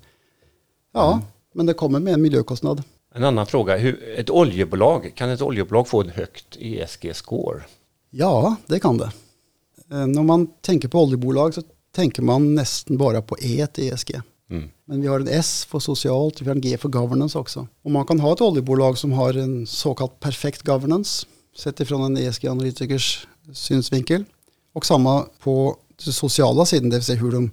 Ja, 0.95 1.13
mm. 1.13 1.25
men 1.55 1.67
det 1.67 1.75
kommer 1.75 2.01
med 2.01 2.15
en 2.15 2.23
miljökostnad. 2.23 2.83
En 3.15 3.25
annan 3.25 3.47
fråga, 3.47 3.77
hur, 3.77 4.19
ett 4.19 4.31
oljebolag, 4.31 5.13
kan 5.15 5.31
ett 5.31 5.43
oljebolag 5.43 5.89
få 5.89 6.01
ett 6.01 6.11
högt 6.11 6.57
ESG-score? 6.59 7.61
Ja, 8.11 8.57
det 8.67 8.81
kan 8.81 8.99
det. 8.99 9.11
Eh, 9.91 10.07
när 10.07 10.23
man 10.23 10.47
tänker 10.61 10.89
på 10.89 11.03
oljebolag 11.03 11.55
så 11.55 11.63
tänker 11.95 12.23
man 12.23 12.55
nästan 12.55 12.97
bara 12.97 13.23
på 13.23 13.37
E, 13.41 13.61
ett 13.61 13.79
ESG. 13.79 14.21
Mm. 14.53 14.69
Men 14.85 15.01
vi 15.01 15.07
har 15.07 15.21
en 15.21 15.29
S 15.29 15.65
för 15.65 15.79
socialt, 15.79 16.43
vi 16.43 16.47
har 16.47 16.55
en 16.55 16.61
G 16.61 16.79
för 16.79 16.89
governance 16.89 17.39
också. 17.39 17.67
Och 17.83 17.91
man 17.91 18.07
kan 18.07 18.21
ha 18.21 18.33
ett 18.33 18.41
oljebolag 18.41 18.99
som 18.99 19.13
har 19.13 19.35
en 19.35 19.67
så 19.67 19.95
kallad 19.95 20.21
perfekt 20.21 20.63
governance, 20.63 21.27
sett 21.57 21.81
ifrån 21.81 22.03
en 22.03 22.17
ESG-analytikers 22.17 23.27
synsvinkel. 23.53 24.25
Och 24.73 24.87
samma 24.87 25.27
på 25.41 25.77
den 26.05 26.13
sociala 26.13 26.67
sidan, 26.67 26.91
det 26.91 26.97
vill 26.97 27.05
säga 27.05 27.21
hur 27.21 27.33
de 27.33 27.51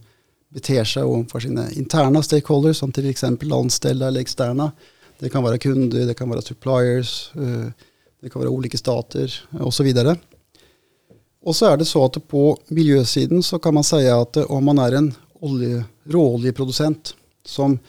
beter 0.50 0.84
sig 0.84 1.04
för 1.32 1.40
sina 1.40 1.72
interna 1.72 2.24
stakeholders, 2.24 2.78
som 2.78 2.92
till 2.92 3.10
exempel 3.10 3.54
anställda 3.54 4.08
eller 4.08 4.22
externa. 4.22 4.72
Det 5.20 5.30
kan 5.30 5.44
vara 5.44 5.58
kunder, 5.58 6.06
det 6.06 6.14
kan 6.14 6.30
vara 6.30 6.42
suppliers, 6.42 7.32
eh, 7.36 7.72
det 8.22 8.30
kan 8.30 8.40
vara 8.40 8.50
olika 8.50 8.78
stater 8.78 9.48
och 9.60 9.74
så 9.74 9.84
vidare. 9.84 10.18
Och 11.42 11.56
så 11.56 11.66
är 11.66 11.78
det 11.78 11.86
så 11.86 12.06
att 12.06 12.28
på 12.28 12.58
miljösidan 12.68 13.44
så 13.44 13.60
kan 13.60 13.74
man 13.74 13.84
säga 13.84 14.22
att 14.22 14.38
om 14.38 14.66
man 14.66 14.80
är 14.80 14.92
en 14.92 15.14
olje, 15.40 15.84
råoljeproducent 16.04 17.16
som 17.46 17.80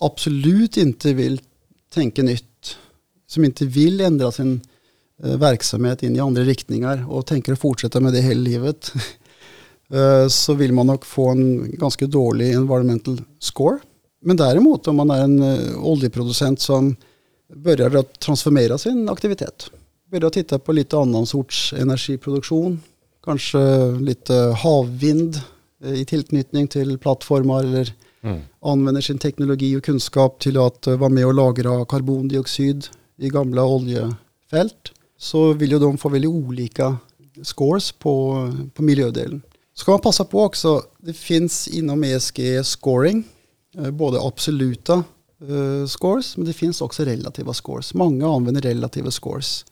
absolut 0.00 0.76
inte 0.76 1.14
vill 1.14 1.40
tänka 1.94 2.22
nytt, 2.22 2.76
som 3.26 3.44
inte 3.44 3.64
vill 3.64 4.00
ändra 4.00 4.32
sin 4.32 4.60
eh, 5.22 5.36
verksamhet 5.36 6.02
in 6.02 6.16
i 6.16 6.20
andra 6.20 6.42
riktningar 6.42 7.06
och 7.10 7.26
tänker 7.26 7.52
att 7.52 7.58
fortsätta 7.58 8.00
med 8.00 8.12
det 8.12 8.20
hela 8.20 8.40
livet 8.40 8.92
eh, 9.90 10.28
så 10.28 10.54
vill 10.54 10.72
man 10.72 10.86
nog 10.86 11.06
få 11.06 11.28
en 11.28 11.70
ganska 11.70 12.06
dålig 12.06 12.52
environmental 12.52 13.20
score. 13.38 13.78
Men 14.20 14.36
däremot 14.36 14.88
om 14.88 14.96
man 14.96 15.10
är 15.10 15.24
en 15.24 15.42
eh, 15.42 15.84
oljeproducent 15.84 16.60
som 16.60 16.96
börjar 17.54 17.96
att 17.96 18.20
transformera 18.20 18.78
sin 18.78 19.08
aktivitet, 19.08 19.70
börjar 20.10 20.30
titta 20.30 20.58
på 20.58 20.72
lite 20.72 20.98
annan 20.98 21.26
sorts 21.26 21.72
energiproduktion, 21.72 22.80
kanske 23.22 23.58
lite 24.00 24.34
havvind 24.34 25.40
i 25.84 26.04
tillknytning 26.04 26.68
till 26.68 26.98
plattformar 26.98 27.60
eller 27.64 27.92
mm. 28.20 28.40
använder 28.62 29.00
sin 29.00 29.18
teknologi 29.18 29.76
och 29.76 29.84
kunskap 29.84 30.40
till 30.40 30.58
att 30.58 30.88
uh, 30.88 30.96
vara 30.96 31.10
med 31.10 31.26
och 31.26 31.34
lagra 31.34 31.84
karbondioxid 31.84 32.86
i 33.16 33.28
gamla 33.28 33.64
oljefält 33.64 34.92
så 35.18 35.52
vill 35.52 35.72
ju 35.72 35.78
de 35.78 35.98
få 35.98 36.08
väldigt 36.08 36.30
olika 36.30 36.96
scores 37.42 37.92
på, 37.92 38.36
på 38.74 38.82
miljödelen. 38.82 39.42
Ska 39.74 39.90
man 39.90 40.00
passa 40.00 40.24
på 40.24 40.42
också, 40.42 40.82
det 40.98 41.12
finns 41.12 41.68
inom 41.68 42.04
ESG 42.04 42.64
scoring, 42.64 43.24
eh, 43.78 43.90
både 43.90 44.20
absoluta 44.20 45.04
eh, 45.40 45.86
scores, 45.86 46.36
men 46.36 46.46
det 46.46 46.52
finns 46.52 46.80
också 46.80 47.04
relativa 47.04 47.52
scores. 47.52 47.94
Många 47.94 48.34
använder 48.34 48.60
relativa 48.60 49.10
scores. 49.10 49.64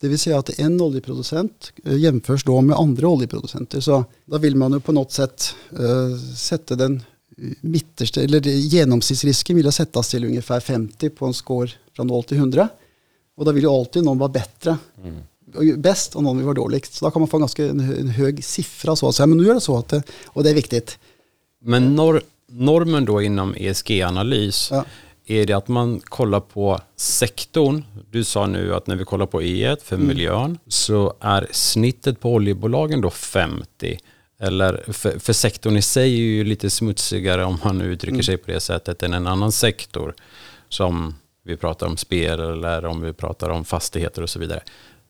Det 0.00 0.08
vill 0.08 0.18
säga 0.18 0.38
att 0.38 0.58
en 0.58 0.80
oljeproducent 0.80 1.72
eh, 1.84 1.96
jämförs 1.96 2.44
då 2.44 2.60
med 2.60 2.76
andra 2.76 3.08
oljeproducenter. 3.08 3.80
Så 3.80 4.04
då 4.24 4.38
vill 4.38 4.56
man 4.56 4.72
ju 4.72 4.80
på 4.80 4.92
något 4.92 5.12
sätt 5.12 5.54
uh, 5.80 6.18
sätta 6.36 6.74
den 6.74 7.02
mittersta, 7.60 8.20
eller 8.20 8.40
genomsnittsrisken 8.40 9.56
vill 9.56 9.72
sättas 9.72 10.08
till 10.08 10.24
ungefär 10.24 10.60
50 10.60 11.10
på 11.10 11.26
en 11.26 11.34
score 11.34 11.70
från 11.96 12.06
0 12.06 12.24
till 12.24 12.36
100. 12.36 12.68
Och 13.36 13.44
då 13.44 13.52
vill 13.52 13.62
ju 13.62 13.70
alltid 13.70 14.04
någon 14.04 14.18
vara 14.18 14.28
bättre. 14.28 14.78
Mm 15.02 15.16
bäst 15.76 16.16
och 16.16 16.22
någon 16.22 16.36
vill 16.36 16.44
vara 16.44 16.54
dåligt. 16.54 16.92
Så 16.92 17.04
då 17.04 17.10
kan 17.10 17.20
man 17.20 17.28
få 17.28 17.38
ganska 17.38 17.64
en, 17.64 17.80
en 17.80 18.08
hög 18.08 18.44
siffra. 18.44 18.96
Så 18.96 19.08
att 19.08 19.14
säga. 19.14 19.26
Men 19.26 19.38
nu 19.38 19.50
är 19.50 19.54
det 19.54 19.60
så 19.60 19.78
att 19.78 19.88
det, 19.88 20.02
och 20.26 20.44
det 20.44 20.50
är 20.50 20.54
viktigt. 20.54 20.98
Men 21.60 21.94
nor 21.94 22.22
normen 22.48 23.04
då 23.04 23.22
inom 23.22 23.54
ESG-analys, 23.54 24.68
ja. 24.70 24.84
Är 25.26 25.46
det 25.46 25.52
att 25.52 25.68
man 25.68 26.00
kollar 26.00 26.40
på 26.40 26.80
sektorn? 26.96 27.84
Du 28.10 28.24
sa 28.24 28.46
nu 28.46 28.74
att 28.74 28.86
när 28.86 28.96
vi 28.96 29.04
kollar 29.04 29.26
på 29.26 29.40
E1 29.40 29.82
för 29.82 29.96
mm. 29.96 30.08
miljön 30.08 30.58
så 30.68 31.14
är 31.20 31.48
snittet 31.50 32.20
på 32.20 32.32
oljebolagen 32.32 33.00
då 33.00 33.10
50. 33.10 33.98
Eller 34.38 34.92
för, 34.92 35.18
för 35.18 35.32
sektorn 35.32 35.76
i 35.76 35.82
sig 35.82 36.12
är 36.12 36.16
ju 36.16 36.44
lite 36.44 36.70
smutsigare 36.70 37.44
om 37.44 37.58
man 37.64 37.80
uttrycker 37.80 38.14
mm. 38.14 38.22
sig 38.22 38.36
på 38.36 38.50
det 38.50 38.60
sättet 38.60 39.02
än 39.02 39.14
en 39.14 39.26
annan 39.26 39.52
sektor. 39.52 40.14
Som 40.68 41.14
vi 41.44 41.56
pratar 41.56 41.86
om 41.86 41.96
spel 41.96 42.40
eller 42.40 42.84
om 42.84 43.00
vi 43.00 43.12
pratar 43.12 43.50
om 43.50 43.64
fastigheter 43.64 44.22
och 44.22 44.30
så 44.30 44.38
vidare. 44.38 44.62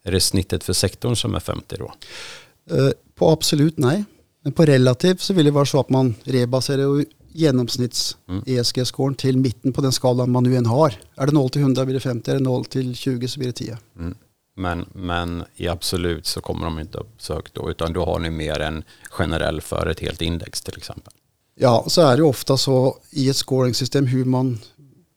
Är 0.04 0.12
det 0.12 0.20
snittet 0.20 0.64
för 0.64 0.72
sektorn 0.72 1.16
som 1.16 1.34
är 1.34 1.40
50 1.40 1.76
då? 1.78 1.92
Eh, 2.76 2.90
på 3.14 3.30
absolut 3.30 3.78
nej. 3.78 4.04
Men 4.42 4.52
på 4.52 4.64
relativt 4.64 5.20
så 5.20 5.34
vill 5.34 5.44
det 5.44 5.50
vara 5.50 5.66
så 5.66 5.80
att 5.80 5.90
man 5.90 6.14
rebaserar 6.24 7.04
genomsnitts-ESG-scoren 7.36 9.14
till 9.14 9.38
mitten 9.38 9.72
på 9.72 9.80
den 9.80 9.92
skalan 9.92 10.30
man 10.30 10.42
nu 10.42 10.56
än 10.56 10.66
har. 10.66 10.94
Är 11.16 11.26
det 11.26 11.32
0 11.32 11.50
till 11.50 11.60
100 11.60 11.84
blir 11.84 11.94
det 11.94 12.00
50, 12.00 12.30
är 12.30 12.34
det 12.34 12.40
0 12.40 12.64
till 12.64 12.94
20 12.94 13.28
så 13.28 13.38
blir 13.38 13.48
det 13.48 13.52
10. 13.52 13.78
Mm. 13.98 14.14
Men, 14.56 14.86
men 14.92 15.44
i 15.56 15.68
absolut 15.68 16.26
så 16.26 16.40
kommer 16.40 16.64
de 16.64 16.78
inte 16.78 16.98
upp 16.98 17.12
så 17.18 17.34
högt 17.34 17.54
då, 17.54 17.70
utan 17.70 17.92
då 17.92 18.04
har 18.04 18.18
ni 18.18 18.30
mer 18.30 18.60
en 18.60 18.84
generell 19.10 19.60
för 19.60 19.86
ett 19.86 20.00
helt 20.00 20.22
index 20.22 20.62
till 20.62 20.76
exempel. 20.76 21.12
Ja, 21.54 21.84
så 21.88 22.00
är 22.00 22.16
det 22.16 22.22
ofta 22.22 22.56
så 22.56 22.98
i 23.10 23.28
ett 23.28 23.36
scoringsystem 23.36 24.06
hur 24.06 24.24
man 24.24 24.58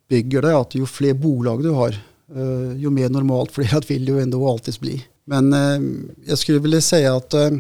bygger 0.10 0.42
det, 0.42 0.58
att 0.58 0.76
ju 0.76 0.86
fler 0.86 1.14
bolag 1.14 1.64
du 1.64 1.70
har, 1.70 1.96
Uh, 2.36 2.78
ju 2.78 2.90
mer 2.90 3.10
normalt 3.10 3.56
det 3.56 3.90
vill 3.90 4.08
ju 4.08 4.22
ändå 4.22 4.50
alltid 4.50 4.76
bli. 4.80 5.06
Men 5.26 5.54
uh, 5.54 5.82
jag 6.26 6.38
skulle 6.38 6.60
vilja 6.60 6.82
säga 6.82 7.16
att 7.16 7.34
uh, 7.34 7.60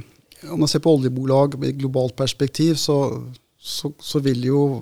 om 0.51 0.59
man 0.59 0.67
ser 0.67 0.79
på 0.79 0.93
oljebolag 0.93 1.59
med 1.59 1.79
globalt 1.79 2.15
perspektiv 2.15 2.75
så, 2.75 3.23
så, 3.59 3.93
så 3.99 4.19
vill 4.19 4.43
ju 4.43 4.81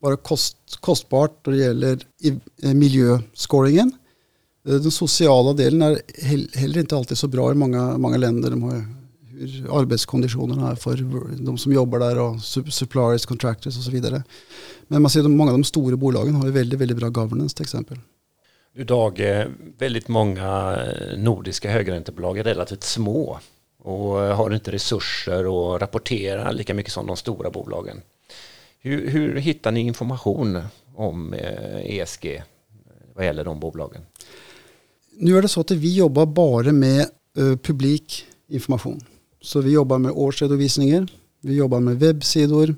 vara 0.00 0.16
kost, 0.16 0.56
kostbart 0.80 1.44
då 1.44 1.50
det 1.50 1.56
gäller 1.56 1.98
i, 2.20 2.28
eh, 2.62 2.74
miljöscoringen. 2.74 3.92
Eh, 4.68 4.74
den 4.74 4.90
sociala 4.90 5.52
delen 5.52 5.82
är 5.82 6.58
heller 6.58 6.80
inte 6.80 6.96
alltid 6.96 7.18
så 7.18 7.28
bra 7.28 7.52
i 7.52 7.54
många, 7.54 7.98
många 7.98 8.16
länder. 8.16 8.50
De 8.50 8.62
har 8.62 8.84
hur 9.38 9.80
arbetskonditionerna 9.80 10.70
är 10.70 10.74
för 10.74 10.96
de 11.44 11.58
som 11.58 11.72
jobbar 11.72 11.98
där 11.98 12.18
och 12.18 12.42
suppliers, 12.72 13.26
contractors 13.26 13.76
och 13.76 13.82
så 13.82 13.90
vidare. 13.90 14.22
Men 14.88 15.02
man 15.02 15.10
ser 15.10 15.20
att 15.20 15.30
många 15.30 15.50
av 15.50 15.58
de 15.58 15.64
stora 15.64 15.96
bolagen 15.96 16.34
har 16.34 16.46
ju 16.46 16.52
väldigt, 16.52 16.80
väldigt 16.80 16.96
bra 16.96 17.08
governance 17.08 17.56
till 17.56 17.62
exempel. 17.62 17.98
Idag 18.74 19.20
är 19.20 19.46
eh, 19.46 19.52
väldigt 19.78 20.08
många 20.08 20.78
nordiska 21.16 21.70
högräntebolag 21.70 22.38
är 22.38 22.44
relativt 22.44 22.82
små 22.82 23.38
och 23.82 24.10
har 24.10 24.54
inte 24.54 24.72
resurser 24.72 25.74
att 25.74 25.80
rapportera 25.82 26.50
lika 26.50 26.74
mycket 26.74 26.92
som 26.92 27.06
de 27.06 27.16
stora 27.16 27.50
bolagen. 27.50 28.00
Hur, 28.80 29.10
hur 29.10 29.36
hittar 29.36 29.72
ni 29.72 29.80
information 29.80 30.62
om 30.94 31.34
eh, 31.34 31.96
ESG 31.98 32.42
vad 33.18 33.26
gäller 33.26 33.44
de 33.44 33.60
bolagen? 33.60 34.02
Nu 35.16 35.38
är 35.38 35.42
det 35.42 35.48
så 35.48 35.60
att 35.60 35.70
vi 35.70 35.96
jobbar 35.96 36.26
bara 36.26 36.72
med 36.72 37.00
eh, 37.38 37.56
publik 37.56 38.24
information. 38.48 39.00
Så 39.40 39.60
vi 39.60 39.72
jobbar 39.72 39.98
med 39.98 40.12
årsredovisningar, 40.12 41.08
vi 41.40 41.54
jobbar 41.54 41.80
med 41.80 41.98
webbsidor, 41.98 42.76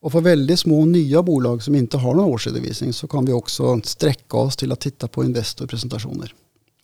och 0.00 0.12
för 0.12 0.20
väldigt 0.20 0.60
små 0.60 0.84
nya 0.84 1.22
bolag 1.22 1.62
som 1.62 1.74
inte 1.74 1.96
har 1.96 2.14
någon 2.14 2.24
årsredovisning 2.24 2.92
så 2.92 3.08
kan 3.08 3.24
vi 3.24 3.32
också 3.32 3.80
sträcka 3.84 4.36
oss 4.36 4.56
till 4.56 4.72
att 4.72 4.80
titta 4.80 5.08
på 5.08 5.24
Investor-presentationer. 5.24 6.34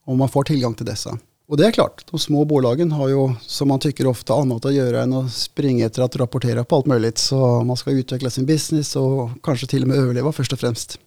Om 0.05 0.19
man 0.19 0.29
får 0.29 0.45
tillgång 0.45 0.75
till 0.75 0.87
dessa. 0.87 1.19
Och 1.49 1.57
det 1.57 1.67
är 1.67 1.71
klart, 1.71 2.07
de 2.11 2.19
små 2.19 2.45
bolagen 2.45 2.93
har 2.93 3.09
ju 3.09 3.33
som 3.41 3.69
man 3.69 3.81
tycker 3.81 4.07
ofta 4.07 4.35
annat 4.35 4.65
att 4.65 4.75
göra 4.75 5.03
än 5.03 5.12
att 5.12 5.33
springa 5.33 5.87
efter 5.87 6.03
att 6.03 6.17
rapportera 6.17 6.65
på 6.65 6.76
allt 6.76 6.87
möjligt. 6.87 7.19
Så 7.19 7.65
man 7.65 7.76
ska 7.76 7.91
utveckla 7.91 8.31
sin 8.31 8.47
business 8.47 8.97
och 8.97 9.31
kanske 9.43 9.67
till 9.67 9.83
och 9.83 9.88
med 9.88 9.97
överleva 9.97 10.33
först 10.33 10.53
och 10.53 10.61
främst. 10.61 10.99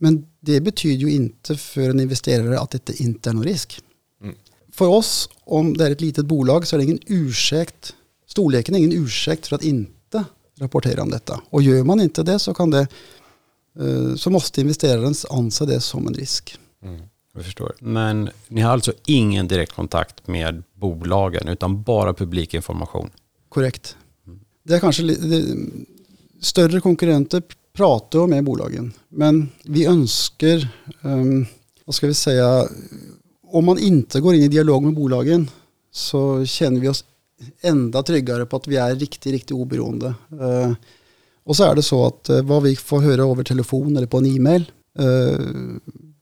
Men 0.00 0.26
det 0.40 0.60
betyder 0.60 1.06
ju 1.06 1.12
inte 1.12 1.56
för 1.56 1.90
en 1.90 2.00
investerare 2.00 2.60
att 2.60 2.70
det 2.70 3.00
inte 3.00 3.30
är 3.30 3.34
någon 3.34 3.44
risk. 3.44 3.80
Mm. 4.22 4.34
För 4.72 4.86
oss, 4.86 5.28
om 5.44 5.76
det 5.76 5.86
är 5.86 5.90
ett 5.90 6.00
litet 6.00 6.26
bolag, 6.26 6.66
så 6.66 6.76
är 6.76 6.78
det 6.78 6.84
ingen 6.84 6.98
ursäkt. 7.06 7.94
Storleken 8.26 8.74
är 8.74 8.78
ingen 8.78 9.04
ursäkt 9.04 9.46
för 9.46 9.56
att 9.56 9.64
inte 9.64 10.24
rapportera 10.58 11.02
om 11.02 11.10
detta. 11.10 11.40
Och 11.50 11.62
gör 11.62 11.84
man 11.84 12.00
inte 12.00 12.22
det 12.22 12.38
så 12.38 12.54
kan 12.54 12.70
det 12.70 12.86
eh, 13.80 14.14
så 14.16 14.30
måste 14.30 14.60
investeraren 14.60 15.14
anse 15.30 15.66
det 15.66 15.80
som 15.80 16.06
en 16.06 16.14
risk. 16.14 16.58
Mm, 16.82 17.00
jag 17.34 17.44
förstår. 17.44 17.74
Men 17.80 18.30
ni 18.48 18.60
har 18.60 18.72
alltså 18.72 18.92
ingen 19.06 19.48
direktkontakt 19.48 20.26
med 20.28 20.62
bolagen 20.74 21.48
utan 21.48 21.82
bara 21.82 22.14
publikinformation? 22.14 23.10
Korrekt. 23.48 23.96
Det 24.62 24.74
är 24.74 24.80
kanske 24.80 25.02
det, 25.02 25.44
större 26.40 26.80
konkurrenter 26.80 27.42
pratar 27.72 28.26
med 28.26 28.44
bolagen. 28.44 28.92
Men 29.08 29.48
vi 29.64 29.86
önskar, 29.86 30.68
um, 31.02 31.46
vad 31.84 31.94
ska 31.94 32.06
vi 32.06 32.14
säga, 32.14 32.68
om 33.46 33.64
man 33.64 33.78
inte 33.78 34.20
går 34.20 34.34
in 34.34 34.42
i 34.42 34.48
dialog 34.48 34.82
med 34.82 34.94
bolagen 34.94 35.50
så 35.92 36.44
känner 36.46 36.80
vi 36.80 36.88
oss 36.88 37.04
enda 37.60 38.02
tryggare 38.02 38.46
på 38.46 38.56
att 38.56 38.66
vi 38.66 38.76
är 38.76 38.94
riktigt, 38.94 39.32
riktigt 39.32 39.56
oberoende. 39.56 40.14
Uh, 40.32 40.72
och 41.44 41.56
så 41.56 41.64
är 41.64 41.74
det 41.74 41.82
så 41.82 42.06
att 42.06 42.30
uh, 42.30 42.42
vad 42.42 42.62
vi 42.62 42.76
får 42.76 43.00
höra 43.00 43.30
över 43.30 43.44
telefon 43.44 43.96
eller 43.96 44.06
på 44.06 44.18
en 44.18 44.26
e-mail 44.26 44.72
uh, 45.00 45.38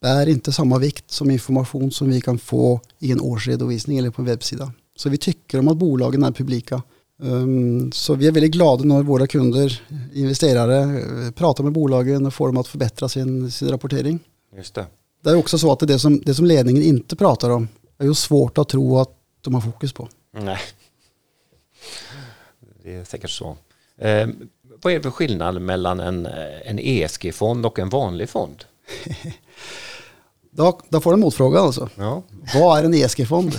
är 0.08 0.28
inte 0.28 0.52
samma 0.52 0.78
vikt 0.78 1.10
som 1.10 1.30
information 1.30 1.92
som 1.92 2.10
vi 2.10 2.20
kan 2.20 2.38
få 2.38 2.80
i 2.98 3.12
en 3.12 3.20
årsredovisning 3.20 3.98
eller 3.98 4.10
på 4.10 4.22
en 4.22 4.26
webbsida. 4.26 4.72
Så 4.96 5.08
vi 5.08 5.18
tycker 5.18 5.58
om 5.58 5.68
att 5.68 5.76
bolagen 5.76 6.22
är 6.22 6.32
publika. 6.32 6.82
Um, 7.18 7.92
så 7.92 8.14
vi 8.14 8.26
är 8.26 8.32
väldigt 8.32 8.52
glada 8.52 8.84
när 8.84 9.02
våra 9.02 9.26
kunder, 9.26 9.82
investerare, 10.14 11.32
pratar 11.32 11.64
med 11.64 11.72
bolagen 11.72 12.26
och 12.26 12.34
får 12.34 12.46
dem 12.46 12.56
att 12.56 12.68
förbättra 12.68 13.08
sin, 13.08 13.50
sin 13.50 13.68
rapportering. 13.68 14.18
Just 14.56 14.74
det. 14.74 14.86
det 15.22 15.30
är 15.30 15.36
också 15.36 15.58
så 15.58 15.72
att 15.72 15.78
det 15.80 15.98
som, 15.98 16.20
det 16.20 16.34
som 16.34 16.46
ledningen 16.46 16.82
inte 16.82 17.16
pratar 17.16 17.50
om 17.50 17.68
är 17.98 18.04
ju 18.04 18.14
svårt 18.14 18.58
att 18.58 18.68
tro 18.68 18.98
att 18.98 19.10
de 19.40 19.54
har 19.54 19.60
fokus 19.60 19.92
på. 19.92 20.08
Nej, 20.32 20.58
det 22.82 22.94
är 22.94 23.04
säkert 23.04 23.30
så. 23.30 23.56
Eh, 23.98 24.28
vad 24.82 24.92
är 24.92 24.96
det 24.96 25.02
för 25.02 25.10
skillnad 25.10 25.62
mellan 25.62 26.00
en, 26.00 26.26
en 26.64 26.78
ESG-fond 26.78 27.66
och 27.66 27.78
en 27.78 27.88
vanlig 27.88 28.28
fond? 28.28 28.64
Då, 30.54 30.80
då 30.88 31.00
får 31.00 31.10
du 31.10 31.14
en 31.14 31.20
motfråga 31.20 31.60
alltså. 31.60 31.88
Ja. 31.94 32.22
Vad 32.54 32.78
är 32.78 32.84
en 32.84 32.94
ESG-fond? 32.94 33.52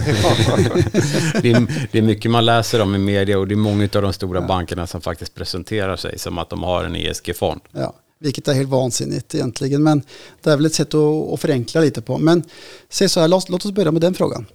det, 1.41 1.51
är, 1.51 1.87
det 1.91 1.97
är 1.97 2.01
mycket 2.01 2.31
man 2.31 2.45
läser 2.45 2.81
om 2.81 2.95
i 2.95 2.97
media 2.97 3.39
och 3.39 3.47
det 3.47 3.53
är 3.53 3.57
många 3.57 3.83
av 3.83 4.01
de 4.01 4.13
stora 4.13 4.41
ja. 4.41 4.47
bankerna 4.47 4.87
som 4.87 5.01
faktiskt 5.01 5.35
presenterar 5.35 5.95
sig 5.95 6.19
som 6.19 6.37
att 6.37 6.49
de 6.49 6.63
har 6.63 6.83
en 6.83 6.95
ESG-fond. 6.95 7.61
Ja, 7.71 7.93
vilket 8.19 8.47
är 8.47 8.53
helt 8.53 8.69
vansinnigt 8.69 9.35
egentligen. 9.35 9.83
Men 9.83 10.01
det 10.41 10.49
är 10.49 10.55
väl 10.55 10.65
ett 10.65 10.73
sätt 10.73 10.93
att, 10.93 11.33
att 11.33 11.39
förenkla 11.39 11.81
lite 11.81 12.01
på. 12.01 12.17
Men 12.17 12.43
se 12.89 13.09
så 13.09 13.19
här, 13.19 13.27
låt, 13.27 13.49
låt 13.49 13.65
oss 13.65 13.71
börja 13.71 13.91
med 13.91 14.01
den 14.01 14.13
frågan. 14.13 14.45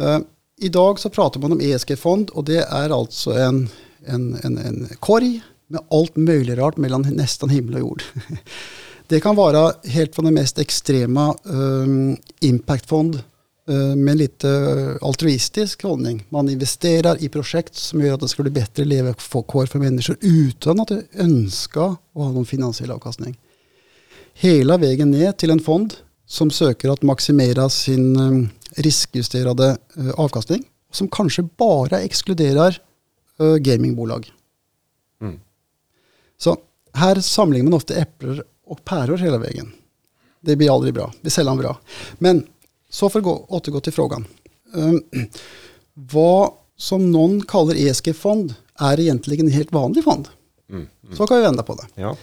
Uh, 0.00 0.18
idag 0.56 1.00
så 1.00 1.10
pratar 1.10 1.40
man 1.40 1.52
om 1.52 1.60
ESG-fond 1.60 2.30
och 2.30 2.44
det 2.44 2.62
är 2.62 3.00
alltså 3.00 3.32
en, 3.32 3.68
en, 4.06 4.38
en, 4.42 4.58
en 4.58 4.88
korg 4.98 5.40
med 5.66 5.80
allt 5.90 6.16
möjligt 6.16 6.58
rart 6.58 6.76
mellan 6.76 7.02
nästan 7.02 7.48
himmel 7.48 7.74
och 7.74 7.80
jord. 7.80 8.02
Det 9.08 9.20
kan 9.20 9.36
vara 9.36 9.72
helt 9.84 10.14
från 10.14 10.24
den 10.24 10.34
mest 10.34 10.58
extrema 10.58 11.36
um, 11.42 12.16
impactfond 12.40 13.22
uh, 13.70 13.96
med 13.96 14.16
lite 14.16 14.48
altruistisk 15.02 15.82
hållning. 15.82 16.26
Man 16.28 16.48
investerar 16.48 17.22
i 17.22 17.28
projekt 17.28 17.74
som 17.74 18.00
gör 18.00 18.14
att 18.14 18.20
det 18.20 18.28
ska 18.28 18.42
bli 18.42 18.52
bättre 18.52 18.84
levekår 18.84 19.66
för 19.66 19.78
människor 19.78 20.16
utan 20.20 20.80
att 20.80 20.90
önska 21.12 21.82
att 21.82 21.98
ha 22.14 22.32
någon 22.32 22.46
finansiell 22.46 22.90
avkastning. 22.90 23.38
Hela 24.34 24.76
vägen 24.76 25.10
ner 25.10 25.32
till 25.32 25.50
en 25.50 25.60
fond 25.60 25.94
som 26.26 26.50
söker 26.50 26.88
att 26.88 27.02
maximera 27.02 27.68
sin 27.68 28.20
um, 28.20 28.48
riskjusterade 28.70 29.76
uh, 29.98 30.10
avkastning. 30.10 30.64
Som 30.92 31.08
kanske 31.08 31.42
bara 31.42 32.00
exkluderar 32.00 32.82
uh, 33.40 33.56
gamingbolag. 33.56 34.32
Mm. 35.20 35.40
Så 36.38 36.56
här 36.92 37.20
samlar 37.20 37.62
man 37.62 37.74
ofta 37.74 37.94
äpplen 37.94 38.42
och 38.68 38.84
päror 38.84 39.16
hela 39.16 39.38
vägen. 39.38 39.72
Det 40.40 40.56
blir 40.56 40.74
aldrig 40.74 40.94
bra, 40.94 41.12
det 41.20 41.28
är 41.28 41.30
sällan 41.30 41.56
bra. 41.56 41.80
Men 42.18 42.46
så 42.90 43.10
för 43.10 43.18
att 43.18 43.24
gå, 43.24 43.46
återgå 43.48 43.80
till 43.80 43.92
frågan. 43.92 44.26
Um, 44.74 45.02
vad 45.94 46.52
som 46.76 47.12
någon 47.12 47.42
kallar 47.42 47.74
ESG-fond 47.74 48.54
är 48.74 49.00
egentligen 49.00 49.46
en 49.46 49.52
helt 49.52 49.72
vanlig 49.72 50.04
fond. 50.04 50.28
Mm. 50.70 50.86
Mm. 51.04 51.16
Så 51.16 51.26
kan 51.26 51.36
vi 51.36 51.42
vända 51.42 51.62
på 51.62 51.74
det. 51.74 51.86
Ja. 51.94 52.16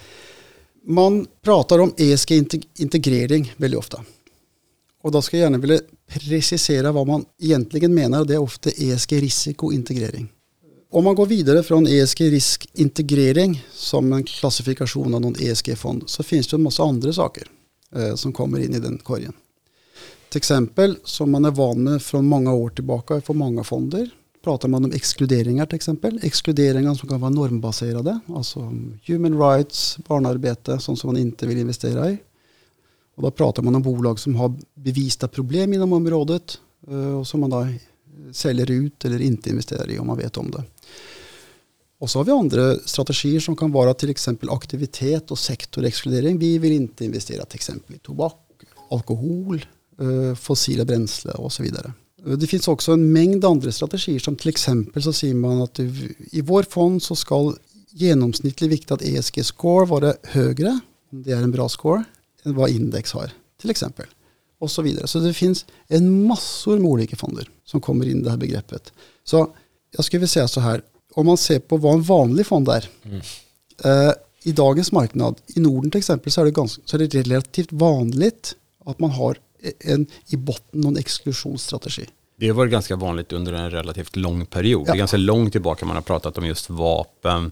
Man 0.87 1.27
pratar 1.41 1.79
om 1.79 1.93
ESG-integrering 1.97 3.53
väldigt 3.57 3.77
ofta. 3.77 4.03
Och 5.01 5.11
då 5.11 5.21
ska 5.21 5.37
jag 5.37 5.43
gärna 5.43 5.57
vilja 5.57 5.79
precisera 6.07 6.91
vad 6.91 7.07
man 7.07 7.25
egentligen 7.39 7.93
menar 7.93 8.19
och 8.19 8.27
det 8.27 8.33
är 8.33 8.41
ofta 8.41 8.69
ESG-risikointegrering. 8.69 10.27
Om 10.95 11.03
man 11.03 11.15
går 11.15 11.25
vidare 11.25 11.63
från 11.63 11.87
ESG-riskintegrering 11.87 13.65
som 13.73 14.13
en 14.13 14.23
klassifikation 14.23 15.13
av 15.13 15.21
någon 15.21 15.35
ESG-fond 15.39 16.03
så 16.05 16.23
finns 16.23 16.47
det 16.47 16.55
en 16.55 16.63
massa 16.63 16.83
andra 16.83 17.13
saker 17.13 17.47
eh, 17.95 18.15
som 18.15 18.33
kommer 18.33 18.59
in 18.59 18.73
i 18.73 18.79
den 18.79 18.97
korgen. 18.97 19.33
Till 20.29 20.37
exempel 20.37 20.97
som 21.03 21.31
man 21.31 21.45
är 21.45 21.51
van 21.51 21.83
med 21.83 22.01
från 22.01 22.25
många 22.25 22.53
år 22.53 22.69
tillbaka 22.69 23.21
för 23.21 23.33
många 23.33 23.63
fonder 23.63 24.09
pratar 24.43 24.67
man 24.67 24.85
om 24.85 24.91
exkluderingar 24.91 25.65
till 25.65 25.75
exempel. 25.75 26.19
Exkluderingar 26.23 26.93
som 26.93 27.09
kan 27.09 27.21
vara 27.21 27.31
normbaserade, 27.31 28.19
alltså 28.27 28.59
human 29.05 29.39
rights, 29.39 29.97
barnarbete, 30.07 30.79
sånt 30.79 30.99
som 30.99 31.07
man 31.07 31.21
inte 31.21 31.47
vill 31.47 31.57
investera 31.57 32.11
i. 32.11 32.17
Och 33.15 33.23
då 33.23 33.31
pratar 33.31 33.63
man 33.63 33.75
om 33.75 33.81
bolag 33.81 34.19
som 34.19 34.35
har 34.35 34.53
bevista 34.73 35.27
problem 35.27 35.73
inom 35.73 35.93
området 35.93 36.59
eh, 36.87 37.19
och 37.19 37.27
som 37.27 37.39
man 37.39 37.49
då 37.49 37.67
säljer 38.31 38.71
ut 38.71 39.05
eller 39.05 39.21
inte 39.21 39.49
investerar 39.49 39.91
i 39.91 39.99
om 39.99 40.07
man 40.07 40.17
vet 40.17 40.37
om 40.37 40.51
det. 40.51 40.63
Och 41.99 42.09
så 42.09 42.19
har 42.19 42.23
vi 42.23 42.31
andra 42.31 42.75
strategier 42.79 43.39
som 43.39 43.55
kan 43.55 43.71
vara 43.71 43.93
till 43.93 44.09
exempel 44.09 44.49
aktivitet 44.49 45.31
och 45.31 45.39
sektorexkludering. 45.39 46.39
Vi 46.39 46.57
vill 46.57 46.71
inte 46.71 47.05
investera 47.05 47.45
till 47.45 47.55
exempel 47.55 47.95
i 47.95 47.99
tobak, 47.99 48.39
alkohol, 48.89 49.65
eh, 49.99 50.35
fossila 50.35 50.85
bränsle 50.85 51.31
och 51.31 51.53
så 51.53 51.63
vidare. 51.63 51.93
Eh, 52.25 52.31
det 52.31 52.47
finns 52.47 52.67
också 52.67 52.91
en 52.91 53.11
mängd 53.11 53.45
andra 53.45 53.71
strategier 53.71 54.19
som 54.19 54.35
till 54.35 54.49
exempel 54.49 55.03
så 55.03 55.13
säger 55.13 55.33
man 55.33 55.61
att 55.61 55.79
i 56.31 56.41
vår 56.41 56.63
fond 56.63 57.03
så 57.03 57.15
ska 57.15 57.53
genomsnittlig 57.89 58.69
viktad 58.69 58.97
ESG-score 59.01 59.85
vara 59.85 60.13
högre, 60.23 60.79
om 61.11 61.23
det 61.23 61.31
är 61.31 61.43
en 61.43 61.51
bra 61.51 61.69
score, 61.69 62.03
än 62.43 62.55
vad 62.55 62.69
index 62.69 63.11
har 63.11 63.31
till 63.61 63.69
exempel. 63.69 64.05
Och 64.59 64.71
så 64.71 64.81
vidare. 64.81 65.07
Så 65.07 65.19
det 65.19 65.33
finns 65.33 65.65
en 65.87 66.27
massor 66.27 66.79
med 66.79 66.91
olika 66.91 67.15
fonder 67.15 67.49
som 67.65 67.81
kommer 67.81 68.05
in 68.05 68.19
i 68.19 68.23
det 68.23 68.29
här 68.29 68.37
begreppet. 68.37 68.93
Så 69.23 69.55
jag 69.91 70.05
skulle 70.05 70.19
vilja 70.19 70.27
säga 70.27 70.47
så 70.47 70.59
här, 70.59 70.81
om 71.15 71.25
man 71.25 71.37
ser 71.37 71.59
på 71.59 71.77
vad 71.77 71.93
en 71.93 72.01
vanlig 72.01 72.45
fond 72.45 72.69
är. 72.69 72.89
Mm. 73.03 73.21
Eh, 73.83 74.13
I 74.43 74.51
dagens 74.51 74.91
marknad, 74.91 75.35
i 75.47 75.59
Norden 75.59 75.91
till 75.91 75.99
exempel, 75.99 76.31
så 76.31 76.41
är, 76.41 76.45
det 76.45 76.51
ganska, 76.51 76.81
så 76.85 76.97
är 76.97 76.99
det 76.99 77.21
relativt 77.21 77.71
vanligt 77.71 78.55
att 78.85 78.99
man 78.99 79.09
har 79.09 79.37
en, 79.79 80.07
i 80.27 80.35
botten 80.35 80.81
någon 80.81 80.97
exklusionsstrategi. 80.97 82.05
Det 82.37 82.47
har 82.47 82.55
varit 82.55 82.71
ganska 82.71 82.95
vanligt 82.95 83.33
under 83.33 83.53
en 83.53 83.71
relativt 83.71 84.15
lång 84.15 84.45
period. 84.45 84.81
Ja. 84.81 84.91
Det 84.91 84.95
är 84.95 84.97
ganska 84.97 85.17
långt 85.17 85.51
tillbaka 85.51 85.85
man 85.85 85.95
har 85.95 86.03
pratat 86.03 86.37
om 86.37 86.45
just 86.45 86.69
vapen, 86.69 87.51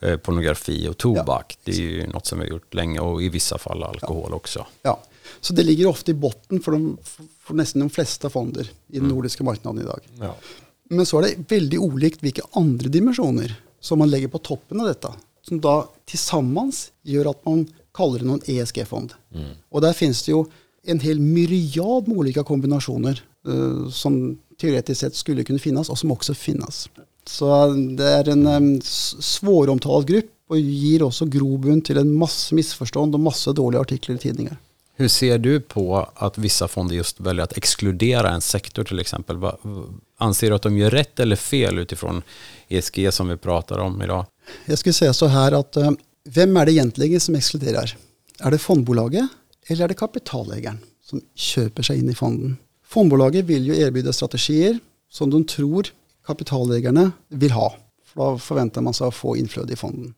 eh, 0.00 0.16
pornografi 0.16 0.88
och 0.88 0.98
tobak. 0.98 1.58
Ja. 1.58 1.72
Det 1.72 1.72
är 1.72 1.80
ju 1.80 2.06
något 2.06 2.26
som 2.26 2.38
vi 2.38 2.44
har 2.44 2.50
gjort 2.50 2.74
länge 2.74 3.00
och 3.00 3.22
i 3.22 3.28
vissa 3.28 3.58
fall 3.58 3.82
alkohol 3.82 4.26
ja. 4.30 4.36
också. 4.36 4.66
Ja, 4.82 5.00
så 5.40 5.54
det 5.54 5.62
ligger 5.62 5.86
ofta 5.86 6.10
i 6.10 6.14
botten 6.14 6.60
för, 6.60 6.72
de, 6.72 6.98
för 7.40 7.54
nästan 7.54 7.80
de 7.80 7.90
flesta 7.90 8.30
fonder 8.30 8.62
i 8.62 8.68
den 8.86 8.98
mm. 8.98 9.14
nordiska 9.14 9.44
marknaden 9.44 9.82
idag. 9.82 10.00
Men 10.92 11.06
så 11.06 11.18
är 11.18 11.22
det 11.22 11.54
väldigt 11.54 11.80
olikt 11.80 12.22
vilka 12.22 12.42
andra 12.52 12.88
dimensioner 12.88 13.60
som 13.80 13.98
man 13.98 14.10
lägger 14.10 14.28
på 14.28 14.38
toppen 14.38 14.80
av 14.80 14.86
detta. 14.86 15.14
Som 15.42 15.60
då 15.60 15.88
tillsammans 16.04 16.92
gör 17.02 17.30
att 17.30 17.44
man 17.44 17.66
kallar 17.94 18.18
det 18.18 18.24
någon 18.24 18.40
ESG-fond. 18.46 19.12
Mm. 19.34 19.50
Och 19.68 19.80
där 19.80 19.92
finns 19.92 20.22
det 20.22 20.32
ju 20.32 20.44
en 20.84 21.00
hel 21.00 21.20
myriad 21.20 22.08
med 22.08 22.16
olika 22.16 22.44
kombinationer 22.44 23.22
eh, 23.48 23.88
som 23.90 24.38
teoretiskt 24.60 25.00
sett 25.00 25.14
skulle 25.14 25.44
kunna 25.44 25.58
finnas 25.58 25.90
och 25.90 25.98
som 25.98 26.12
också 26.12 26.34
finnas. 26.34 26.88
Så 27.26 27.68
det 27.96 28.04
är 28.04 28.28
en 28.28 28.46
um, 28.46 28.80
svåromtalad 29.20 30.06
grupp 30.06 30.30
och 30.48 30.58
ger 30.58 31.02
också 31.02 31.26
grobund 31.26 31.84
till 31.84 31.98
en 31.98 32.14
massa 32.14 32.54
missförstånd 32.54 33.14
och 33.14 33.20
massa 33.20 33.52
dåliga 33.52 33.80
artiklar 33.80 34.16
i 34.16 34.18
tidningar. 34.18 34.56
Hur 34.94 35.08
ser 35.08 35.38
du 35.38 35.60
på 35.60 36.08
att 36.14 36.38
vissa 36.38 36.68
fonder 36.68 36.96
just 36.96 37.20
väljer 37.20 37.44
att 37.44 37.56
exkludera 37.56 38.30
en 38.30 38.40
sektor 38.40 38.84
till 38.84 38.98
exempel? 38.98 39.36
Anser 40.22 40.50
du 40.50 40.56
att 40.56 40.62
de 40.62 40.78
gör 40.78 40.90
rätt 40.90 41.20
eller 41.20 41.36
fel 41.36 41.78
utifrån 41.78 42.22
ESG 42.68 43.12
som 43.12 43.28
vi 43.28 43.36
pratar 43.36 43.78
om 43.78 44.02
idag? 44.02 44.26
Jag 44.66 44.78
skulle 44.78 44.92
säga 44.92 45.12
så 45.12 45.26
här 45.26 45.52
att 45.52 45.76
eh, 45.76 45.90
vem 46.24 46.56
är 46.56 46.66
det 46.66 46.72
egentligen 46.72 47.20
som 47.20 47.34
exkluderar? 47.34 47.96
Är 48.38 48.50
det 48.50 48.58
fondbolaget 48.58 49.28
eller 49.66 49.84
är 49.84 49.88
det 49.88 49.94
kapitalägaren 49.94 50.78
som 51.04 51.20
köper 51.34 51.82
sig 51.82 51.98
in 51.98 52.10
i 52.10 52.14
fonden? 52.14 52.56
Fondbolaget 52.84 53.44
vill 53.44 53.66
ju 53.66 53.80
erbjuda 53.80 54.12
strategier 54.12 54.78
som 55.10 55.30
de 55.30 55.44
tror 55.44 55.86
kapitalägarna 56.26 57.12
vill 57.28 57.50
ha. 57.50 57.76
För 58.06 58.20
då 58.20 58.38
förväntar 58.38 58.80
man 58.80 58.94
sig 58.94 59.06
att 59.06 59.14
få 59.14 59.36
inflöde 59.36 59.72
i 59.72 59.76
fonden. 59.76 60.14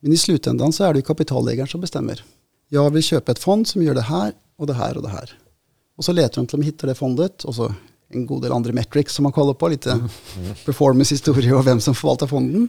Men 0.00 0.12
i 0.12 0.16
slutändan 0.16 0.72
så 0.72 0.84
är 0.84 0.92
det 0.92 0.98
ju 0.98 1.02
kapitalägaren 1.02 1.68
som 1.68 1.80
bestämmer. 1.80 2.24
Jag 2.68 2.90
vill 2.90 3.02
köpa 3.02 3.32
ett 3.32 3.38
fond 3.38 3.66
som 3.66 3.82
gör 3.82 3.94
det 3.94 4.00
här 4.00 4.32
och 4.56 4.66
det 4.66 4.74
här 4.74 4.96
och 4.96 5.02
det 5.02 5.08
här. 5.08 5.38
Och 5.96 6.04
så 6.04 6.12
letar 6.12 6.42
de 6.42 6.46
till 6.46 6.60
de 6.60 6.64
hittar 6.64 6.88
det 6.88 6.94
fondet 6.94 7.44
och 7.44 7.54
så 7.54 7.74
en 8.10 8.26
god 8.26 8.42
del 8.42 8.52
andra 8.52 8.72
metrics 8.72 9.14
som 9.14 9.22
man 9.22 9.32
kollar 9.32 9.54
på, 9.54 9.68
lite 9.68 9.92
mm. 9.92 10.08
mm. 10.36 10.54
performance-historia 10.64 11.56
och 11.56 11.66
vem 11.66 11.80
som 11.80 11.94
förvaltar 11.94 12.26
fonden. 12.26 12.68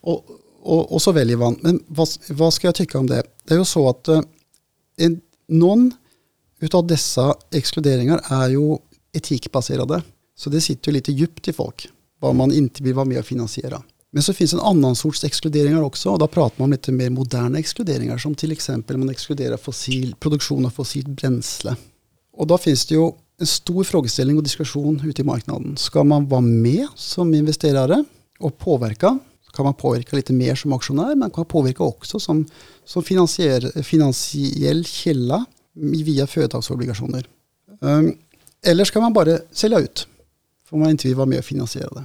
Och, 0.00 0.24
och, 0.62 0.92
och, 0.92 1.02
så 1.02 1.12
väljer 1.12 1.36
man. 1.36 1.58
Men 1.60 1.84
vad, 1.86 2.08
vad 2.28 2.54
ska 2.54 2.66
jag 2.66 2.74
tycka 2.74 2.98
om 2.98 3.06
det? 3.06 3.22
Det 3.44 3.54
är 3.54 3.58
ju 3.58 3.64
så 3.64 3.88
att 3.88 4.08
eh, 4.08 4.22
en, 4.96 5.20
någon 5.48 5.92
utav 6.60 6.86
dessa 6.86 7.34
exkluderingar 7.52 8.20
är 8.24 8.48
ju 8.48 8.76
etikbaserade. 9.12 10.02
Så 10.36 10.50
det 10.50 10.60
sitter 10.60 10.88
ju 10.88 10.92
lite 10.92 11.12
djupt 11.12 11.48
i 11.48 11.52
folk, 11.52 11.88
vad 12.20 12.34
man 12.34 12.52
inte 12.52 12.82
vill 12.82 12.94
vara 12.94 13.04
med 13.04 13.18
och 13.18 13.26
finansiera. 13.26 13.82
Men 14.12 14.22
så 14.22 14.32
finns 14.32 14.52
en 14.52 14.60
annan 14.60 14.96
sorts 14.96 15.24
exkluderingar 15.24 15.82
också 15.82 16.10
och 16.10 16.18
då 16.18 16.26
pratar 16.26 16.54
man 16.58 16.64
om 16.64 16.72
lite 16.72 16.92
mer 16.92 17.10
moderna 17.10 17.58
exkluderingar 17.58 18.18
som 18.18 18.34
till 18.34 18.52
exempel 18.52 18.96
man 18.96 19.10
exkluderar 19.10 19.56
fossil, 19.56 20.14
produktion 20.20 20.66
av 20.66 20.70
fossilt 20.70 21.08
bränsle. 21.08 21.76
Och 22.32 22.46
då 22.46 22.58
finns 22.58 22.86
det 22.86 22.94
ju 22.94 23.10
en 23.40 23.46
stor 23.46 23.84
frågeställning 23.84 24.36
och 24.36 24.42
diskussion 24.42 25.02
ute 25.06 25.22
i 25.22 25.24
marknaden. 25.24 25.76
Ska 25.76 26.04
man 26.04 26.28
vara 26.28 26.40
med 26.40 26.86
som 26.94 27.34
investerare 27.34 28.04
och 28.38 28.58
påverka? 28.58 29.18
Kan 29.52 29.64
man 29.64 29.74
påverka 29.74 30.16
lite 30.16 30.32
mer 30.32 30.54
som 30.54 30.72
aktionär 30.72 31.14
men 31.14 31.30
kan 31.30 31.44
påverka 31.44 31.82
också 31.82 32.20
som, 32.20 32.46
som 32.84 33.02
finansiell 33.82 34.84
källa 34.84 35.44
via 35.74 36.26
företagsobligationer. 36.26 37.28
Um, 37.80 38.16
eller 38.66 38.84
ska 38.84 39.00
man 39.00 39.12
bara 39.12 39.38
sälja 39.52 39.78
ut? 39.78 40.06
För 40.68 40.76
man 40.76 40.90
inte 40.90 41.08
vill 41.08 41.16
vara 41.16 41.26
med 41.26 41.38
och 41.38 41.44
finansiera 41.44 41.88
det. 41.88 42.04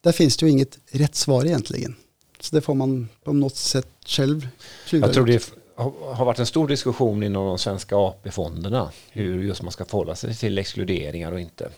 Där 0.00 0.12
finns 0.12 0.36
det 0.36 0.46
ju 0.46 0.52
inget 0.52 0.78
rätt 0.90 1.14
svar 1.14 1.44
egentligen. 1.44 1.94
Så 2.40 2.56
det 2.56 2.62
får 2.62 2.74
man 2.74 3.08
på 3.24 3.32
något 3.32 3.56
sätt 3.56 3.88
själv 4.06 4.48
Jag 4.90 5.12
tror 5.12 5.26
det 5.26 5.52
har 5.76 6.24
varit 6.24 6.38
en 6.38 6.46
stor 6.46 6.68
diskussion 6.68 7.22
inom 7.22 7.46
de 7.46 7.58
svenska 7.58 7.96
AP-fonderna 7.96 8.90
hur 9.10 9.42
just 9.42 9.62
man 9.62 9.72
ska 9.72 9.84
förhålla 9.84 10.14
sig 10.14 10.34
till 10.34 10.58
exkluderingar 10.58 11.32
och 11.32 11.40
inte. 11.40 11.68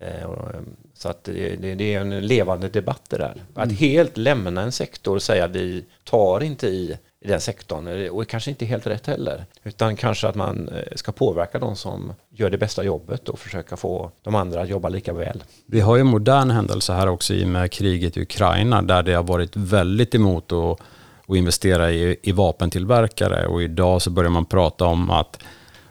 Eh, 0.00 0.22
ehm, 0.22 0.76
så 0.94 1.08
att 1.08 1.24
det, 1.24 1.94
är 1.94 2.00
en 2.00 2.26
levande 2.26 2.68
debatt 2.68 3.02
det 3.08 3.18
där. 3.18 3.42
Att 3.54 3.64
mm. 3.64 3.76
helt 3.76 4.16
lämna 4.16 4.62
en 4.62 4.72
sektor 4.72 5.14
och 5.14 5.22
säga 5.22 5.46
vi 5.46 5.84
tar 6.04 6.42
inte 6.42 6.66
i 6.66 6.98
den 7.24 7.40
sektorn 7.40 8.08
och 8.10 8.28
kanske 8.28 8.50
inte 8.50 8.64
helt 8.66 8.86
rätt 8.86 9.06
heller. 9.06 9.44
Utan 9.64 9.96
kanske 9.96 10.28
att 10.28 10.34
man 10.34 10.68
eh, 10.68 10.82
ska 10.94 11.12
påverka 11.12 11.58
de 11.58 11.76
som 11.76 12.12
gör 12.30 12.50
det 12.50 12.58
bästa 12.58 12.84
jobbet 12.84 13.28
och 13.28 13.38
försöka 13.38 13.76
få 13.76 14.10
de 14.22 14.34
andra 14.34 14.60
att 14.60 14.68
jobba 14.68 14.88
lika 14.88 15.12
väl. 15.12 15.44
Vi 15.66 15.80
har 15.80 15.96
ju 15.96 16.00
en 16.00 16.06
modern 16.06 16.50
händelse 16.50 16.92
här 16.92 17.06
också 17.06 17.34
i 17.34 17.44
och 17.44 17.48
med 17.48 17.72
kriget 17.72 18.16
i 18.16 18.22
Ukraina 18.22 18.82
där 18.82 19.02
det 19.02 19.14
har 19.14 19.22
varit 19.22 19.56
väldigt 19.56 20.14
emot 20.14 20.52
att, 20.52 20.80
att 21.28 21.36
investera 21.36 21.92
i, 21.92 22.16
i 22.22 22.32
vapentillverkare 22.32 23.46
och 23.46 23.62
idag 23.62 24.02
så 24.02 24.10
börjar 24.10 24.30
man 24.30 24.44
prata 24.44 24.84
om 24.84 25.10
att 25.10 25.38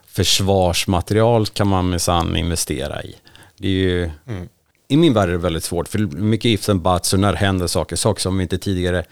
försvarsmaterial 0.06 1.48
kan 1.48 1.68
man 1.68 1.90
minsann 1.90 2.38
investera 2.38 3.04
i. 3.04 3.16
Det 3.58 3.68
är 3.68 3.72
ju, 3.72 4.12
mm. 4.28 4.50
I 4.88 4.98
min 4.98 5.14
värld 5.14 5.30
är 5.30 5.34
det 5.34 5.38
väldigt 5.38 5.64
svårt, 5.64 5.88
för 5.88 6.00
mycket 6.00 6.50
ifs 6.50 6.70
and 6.70 6.82
buts 6.82 7.14
och 7.14 7.20
när 7.20 7.34
händer 7.34 7.68
saker, 7.68 7.96
saker 7.96 8.22
som 8.22 8.38
vi 8.38 8.44
inte 8.44 8.58
tidigare 8.58 9.06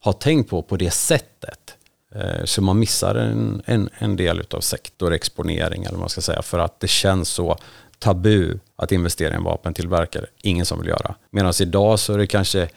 har 0.00 0.12
tänkt 0.12 0.50
på 0.50 0.62
på 0.62 0.76
det 0.76 0.90
sättet. 0.90 1.76
Eh, 2.14 2.44
så 2.44 2.62
man 2.62 2.78
missar 2.78 3.14
en, 3.14 3.62
en, 3.66 3.88
en 3.98 4.16
del 4.16 4.42
av 4.50 4.60
sektorexponering, 4.60 5.82
eller 5.82 5.92
vad 5.92 6.00
man 6.00 6.08
ska 6.08 6.20
säga, 6.20 6.42
för 6.42 6.58
att 6.58 6.80
det 6.80 6.88
känns 6.88 7.28
så 7.28 7.56
tabu 7.98 8.58
att 8.76 8.92
investera 8.92 9.32
i 9.32 9.36
en 9.36 9.44
vapentillverkare. 9.44 10.26
Ingen 10.42 10.66
som 10.66 10.78
vill 10.78 10.88
göra. 10.88 11.14
Medan 11.30 11.52
idag 11.60 11.98
så 11.98 12.12
är 12.12 12.18
det 12.18 12.26
kanske 12.26 12.68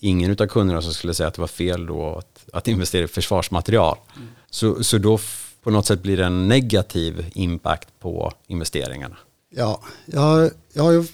ingen 0.00 0.30
av 0.30 0.46
kunderna 0.46 0.82
som 0.82 0.92
skulle 0.92 1.14
säga 1.14 1.26
att 1.26 1.34
det 1.34 1.40
var 1.40 1.48
fel 1.48 1.86
då 1.86 2.16
att, 2.16 2.37
att 2.52 2.68
investera 2.68 3.04
i 3.04 3.08
försvarsmaterial. 3.08 3.98
Mm. 4.16 4.28
Så, 4.50 4.84
så 4.84 4.98
då 4.98 5.18
på 5.62 5.70
något 5.70 5.86
sätt 5.86 6.02
blir 6.02 6.16
det 6.16 6.24
en 6.24 6.48
negativ 6.48 7.30
impact 7.34 7.88
på 8.00 8.32
investeringarna. 8.46 9.16
Ja, 9.50 9.82
jag, 10.06 10.50
jag 10.72 10.82
har 10.82 10.92
ju 10.92 11.04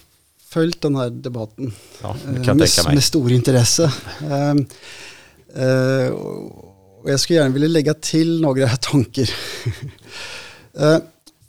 följt 0.49 0.81
den 0.81 0.97
här 0.97 1.11
debatten 1.11 1.73
ja, 2.03 2.17
med, 2.25 2.71
med, 2.89 3.05
stor 3.05 3.33
intresse. 3.33 3.93
Uh, 5.57 6.09
och 7.03 7.11
jag 7.11 7.21
skulle 7.21 7.39
gärna 7.39 7.53
vilja 7.53 7.69
lägga 7.69 7.95
till 7.95 8.41
några 8.41 8.69
tankar. 8.77 9.31
uh, 10.81 10.99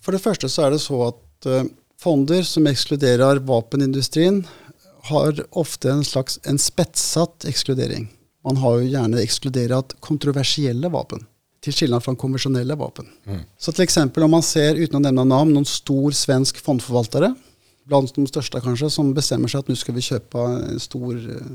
för 0.01 0.11
det 0.11 0.19
första 0.19 0.49
så 0.49 0.61
är 0.61 0.71
det 0.71 0.79
så 0.79 1.07
att 1.07 1.45
uh, 1.45 1.63
fonder 1.99 2.43
som 2.43 2.67
exkluderar 2.67 3.35
vapenindustrin 3.35 4.47
har 5.01 5.45
ofte 5.49 5.91
en 5.91 6.05
slags 6.05 6.39
en 6.43 6.59
spetsat 6.59 7.45
exkludering. 7.45 8.14
Man 8.45 8.59
har 8.61 8.77
jo 8.79 8.91
gjerne 8.91 9.23
ekskludert 9.23 9.95
kontroversielle 10.05 10.91
vapen, 10.93 11.23
til 11.65 11.73
skillnad 11.73 12.03
fra 12.05 12.13
konvensjonelle 12.19 12.77
vapen. 12.77 13.07
Mm. 13.25 13.41
Så 13.57 13.73
til 13.73 13.87
eksempel 13.87 14.25
om 14.25 14.35
man 14.37 14.45
ser, 14.45 14.77
uten 14.77 14.99
å 14.99 15.01
nevne 15.01 15.25
navn, 15.25 15.55
noen 15.55 15.65
stor 15.65 16.13
svensk 16.13 16.59
fondforvaltere, 16.61 17.31
blant 17.89 18.13
de 18.13 18.25
største 18.29 18.61
kanskje, 18.61 18.91
som 18.93 19.11
bestemmer 19.17 19.49
seg 19.49 19.63
at 19.63 19.71
nå 19.71 19.77
skal 19.77 19.97
vi 19.97 20.05
kjøpe 20.05 20.45
en 20.59 20.81
stor 20.81 21.17
eh, 21.17 21.49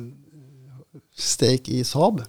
stake 1.14 1.79
i 1.79 1.87
Saab, 1.87 2.24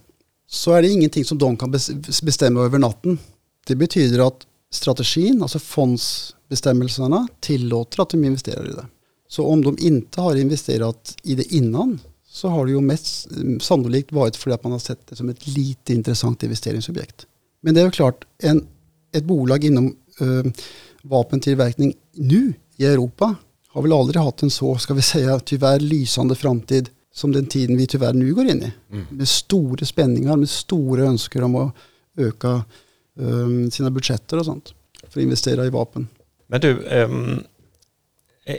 så 0.51 0.75
er 0.75 0.83
det 0.83 0.93
ingenting 0.93 1.25
som 1.25 1.39
de 1.41 1.49
kan 1.57 1.71
bes- 1.73 1.93
bestemme 2.25 2.61
over 2.61 2.81
natten. 2.81 3.17
Det 3.65 3.77
betyder 3.79 4.25
at 4.25 4.45
strategin, 4.73 5.41
altså 5.41 5.61
fondsbestemmelsene, 5.63 7.25
tillåter 7.43 8.03
at 8.03 8.13
de 8.13 8.21
investerer 8.21 8.69
i 8.69 8.77
det. 8.77 8.87
Så 9.31 9.45
om 9.47 9.61
de 9.63 9.73
inte 9.87 10.21
har 10.21 10.35
investerat 10.35 11.15
i 11.23 11.37
det 11.39 11.47
innan 11.55 11.99
så 12.31 12.49
har 12.49 12.65
det 12.65 12.71
jo 12.77 12.81
mest 12.81 13.27
eh, 13.31 13.57
sannolikt 13.59 14.11
varit 14.15 14.37
fordi 14.39 14.55
at 14.55 14.63
man 14.63 14.77
har 14.77 14.79
sett 14.79 15.03
det 15.09 15.17
som 15.19 15.29
et 15.29 15.47
lite 15.47 15.93
intressant 15.93 16.43
investeringsobjekt. 16.43 17.25
Men 17.61 17.75
det 17.75 17.81
er 17.81 17.89
jo 17.89 17.97
klart, 17.99 18.25
en, 18.43 18.63
et 19.13 19.27
bolag 19.27 19.65
inom 19.67 19.91
eh, 20.23 20.67
vapentillverkning 21.03 21.93
nu 22.13 22.53
i 22.77 22.85
Europa 22.85 23.35
har 23.71 23.83
vel 23.83 23.93
aldri 23.93 24.19
hatt 24.19 24.43
en 24.43 24.51
så, 24.51 24.75
skal 24.77 24.95
vi 24.95 25.01
säga, 25.01 25.39
tyvärr 25.39 25.79
lysande 25.79 26.35
framtid 26.35 26.89
som 27.13 27.31
den 27.31 27.45
tiden 27.45 27.77
vi 27.77 27.87
tyvärr 27.87 28.13
nu 28.13 28.33
går 28.33 28.45
inn 28.45 28.63
i. 28.63 28.71
Med 29.09 29.27
store 29.27 29.85
spenninger, 29.85 30.35
med 30.35 30.49
store 30.49 31.09
ønsker 31.11 31.43
om 31.43 31.55
å 31.55 31.65
øke 32.19 32.55
eh, 33.19 33.53
sine 33.71 33.91
budsjetter 33.91 34.39
og 34.39 34.47
sånt 34.47 34.73
for 35.07 35.19
å 35.19 35.25
investere 35.25 35.67
i 35.67 35.73
vapen. 35.73 36.07
Men 36.47 36.63
du, 36.63 36.71
ehm, 36.87 37.43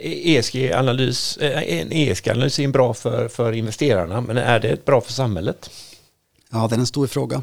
ESG-analys, 0.01 1.37
eh, 1.37 1.79
en 1.79 1.91
ESG-analys 1.91 2.59
är 2.59 2.67
bra 2.67 2.93
för, 2.93 3.27
för 3.27 3.51
investerarna, 3.51 4.21
men 4.21 4.37
är 4.37 4.59
det 4.59 4.85
bra 4.85 5.01
för 5.01 5.13
samhället? 5.13 5.69
Ja, 6.51 6.67
det 6.67 6.75
er 6.75 6.79
en 6.79 6.85
stor 6.85 7.07
fråga. 7.07 7.41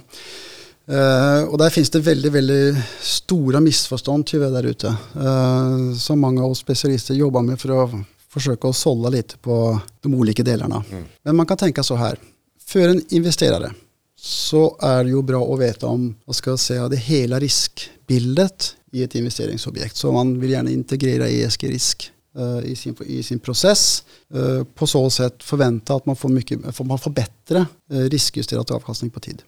Eh, 0.90 1.42
og 1.46 1.58
der 1.58 1.70
finnes 1.70 1.90
det 1.90 2.00
veldig 2.06 2.30
veldig 2.32 2.82
store 3.02 3.60
misforstånd 3.60 4.26
tyvärr 4.26 4.50
der 4.50 4.70
ute. 4.70 4.88
eh, 5.14 5.96
som 5.98 6.20
mange 6.20 6.42
av 6.42 6.50
oss 6.50 6.58
spesialister 6.58 7.14
jobber 7.14 7.42
med 7.42 7.60
for 7.60 7.70
å 7.70 8.04
forsøke 8.30 8.68
å 8.68 8.72
sålla 8.72 9.10
litt 9.10 9.36
på 9.42 9.80
de 10.02 10.14
olika 10.14 10.42
delarna. 10.42 10.84
Men 11.22 11.36
man 11.36 11.46
kan 11.46 11.56
tenke 11.56 11.82
så 11.82 11.96
her. 11.96 12.18
For 12.66 12.88
en 12.88 13.02
investerare 13.10 13.72
så 14.20 14.76
er 14.82 15.04
det 15.04 15.10
jo 15.10 15.22
bra 15.22 15.40
å 15.42 15.56
vite 15.58 15.86
om 15.86 16.10
hva 16.26 16.34
skal 16.36 16.54
jeg 16.54 16.62
si, 16.62 16.78
det 16.92 17.02
hele 17.06 17.40
riskbildet 17.40 18.74
i 18.92 19.02
et 19.02 19.14
investeringsobjekt. 19.14 19.96
Så 19.96 20.12
man 20.12 20.36
vil 20.40 20.50
gjerne 20.54 20.74
integrere 20.74 21.30
ESG-risk 21.30 22.10
Eh, 22.37 22.71
i, 22.71 22.77
sin, 22.77 22.97
i 23.07 23.23
sin 23.23 23.38
process. 23.38 24.05
Eh, 24.35 24.64
på 24.64 24.87
så 24.87 25.11
sätt 25.11 25.43
förvänta 25.43 25.95
att 25.95 26.07
man 26.07 26.16
får, 26.16 26.29
mycket, 26.29 26.79
man 26.81 26.99
får 26.99 27.11
bättre 27.11 27.66
eh, 27.90 27.99
riskjusterad 27.99 28.71
avkastning 28.71 29.11
på 29.11 29.21
tid. 29.21 29.43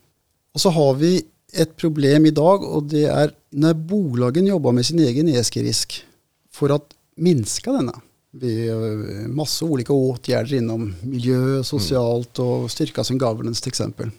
och 0.55 0.61
så 0.61 0.71
har 0.71 0.95
vi 0.95 1.25
ett 1.53 1.77
problem 1.77 2.27
idag 2.27 2.65
och 2.65 2.83
det 2.83 3.05
är 3.05 3.35
när 3.51 3.75
bolagen 3.75 4.47
jobbar 4.47 4.73
med 4.73 4.87
sin 4.87 4.99
egen 4.99 5.29
ESG-risk 5.29 6.05
för 6.53 6.71
att 6.71 6.87
minska 7.17 7.73
denna 7.73 8.01
ved 8.31 8.71
eh, 8.71 9.29
masse 9.29 9.65
olika 9.65 9.93
åtgärder 9.93 10.55
inom 10.55 10.95
miljö, 11.03 11.65
socialt 11.65 12.39
och 12.39 12.71
styrka 12.71 13.05
som 13.05 13.19
governance 13.19 13.63
till 13.63 13.71
exempel. 13.71 14.11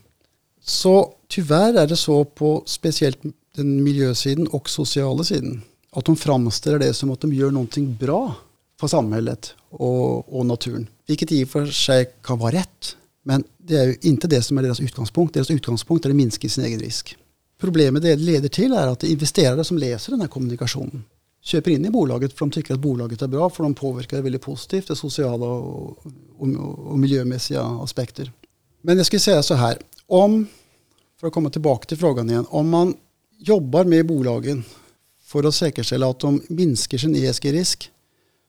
Så 0.61 1.13
tyvärr 1.27 1.73
är 1.73 1.87
det 1.87 1.97
så 1.97 2.25
på 2.25 2.63
speciellt 2.65 3.19
den 3.55 3.83
miljösidan 3.83 4.47
och 4.47 4.69
sociala 4.69 5.23
sidan 5.23 5.61
att 5.91 6.05
de 6.05 6.15
framställer 6.15 6.79
det 6.79 6.93
som 6.93 7.11
att 7.11 7.21
de 7.21 7.33
gör 7.33 7.51
någonting 7.51 7.97
bra 7.99 8.35
för 8.83 8.87
samhället 8.87 9.53
och, 9.69 10.37
och 10.39 10.45
naturen. 10.45 10.87
Vilket 11.07 11.31
i 11.31 11.43
och 11.43 11.49
för 11.49 11.65
sig 11.65 12.13
kan 12.23 12.39
vara 12.39 12.51
rätt. 12.51 12.97
Men 13.23 13.43
det 13.57 13.75
är 13.75 13.85
ju 13.85 13.95
inte 14.01 14.27
det 14.27 14.41
som 14.41 14.57
är 14.57 14.63
deras 14.63 14.79
utgångspunkt. 14.79 15.33
Deras 15.33 15.51
utgångspunkt 15.51 16.05
är 16.05 16.09
att 16.09 16.15
minska 16.15 16.49
sin 16.49 16.65
egen 16.65 16.79
risk. 16.79 17.17
Problemet 17.59 18.03
det 18.03 18.15
leder 18.15 18.49
till 18.49 18.73
är 18.73 18.87
att 18.87 18.99
det 18.99 19.07
är 19.07 19.11
investerare 19.11 19.63
som 19.63 19.77
läser 19.77 20.11
den 20.11 20.21
här 20.21 20.27
kommunikationen 20.27 21.03
köper 21.43 21.71
in 21.71 21.85
i 21.85 21.89
bolaget 21.89 22.33
för 22.33 22.39
de 22.39 22.51
tycker 22.51 22.73
att 22.73 22.79
bolaget 22.79 23.21
är 23.21 23.27
bra 23.27 23.49
för 23.49 23.63
de 23.63 23.73
påverkar 23.73 24.17
det 24.17 24.23
väldigt 24.23 24.41
positivt, 24.41 24.87
det 24.87 24.95
sociala 24.95 25.45
och, 25.45 26.05
och, 26.37 26.47
och 26.91 26.99
miljömässiga 26.99 27.61
aspekter. 27.61 28.31
Men 28.81 28.97
jag 28.97 29.05
skulle 29.05 29.19
säga 29.19 29.43
så 29.43 29.53
här, 29.53 29.77
om, 30.07 30.47
för 31.19 31.27
att 31.27 31.33
komma 31.33 31.49
tillbaka 31.49 31.85
till 31.85 31.97
frågan 31.97 32.29
igen, 32.29 32.45
om 32.49 32.69
man 32.69 32.93
jobbar 33.39 33.85
med 33.85 34.05
bolagen 34.05 34.63
för 35.23 35.43
att 35.43 35.55
säkerställa 35.55 36.09
att 36.09 36.19
de 36.19 36.41
minskar 36.47 36.97
sin 36.97 37.15
ESG-risk 37.15 37.91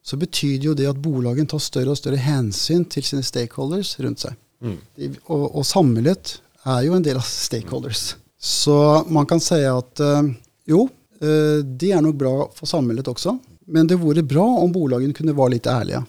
så 0.05 0.17
betyder 0.17 0.65
ju 0.65 0.75
det 0.75 0.87
att 0.87 0.97
bolagen 0.97 1.47
tar 1.47 1.59
större 1.59 1.91
och 1.91 1.99
större 1.99 2.17
hänsyn 2.17 2.85
till 2.85 3.03
sina 3.05 3.23
stakeholders 3.23 3.99
runt 4.01 4.19
sig. 4.19 4.33
Mm. 4.63 4.77
Det- 4.97 5.19
Och, 5.25 5.55
och 5.57 5.67
samhället 5.67 6.41
är 6.63 6.83
ju 6.83 6.95
en 6.97 7.03
del 7.03 7.17
av 7.17 7.21
stakeholders. 7.21 8.15
Så 8.41 9.05
man 9.09 9.27
kan 9.27 9.41
säga 9.41 9.79
att 9.79 10.01
eh, 10.01 10.23
jo, 10.65 10.89
eh, 11.21 11.65
det 11.65 11.93
är 11.93 12.01
nog 12.03 12.17
bra 12.17 12.51
för 12.55 12.67
samhället 12.67 13.09
också. 13.09 13.39
Men 13.67 13.87
det 13.87 13.95
vore 13.97 14.23
bra 14.23 14.47
om 14.47 14.73
bolagen 14.73 15.15
kunde 15.15 15.33
vara 15.33 15.49
lite 15.49 15.71
ärliga. 15.71 16.07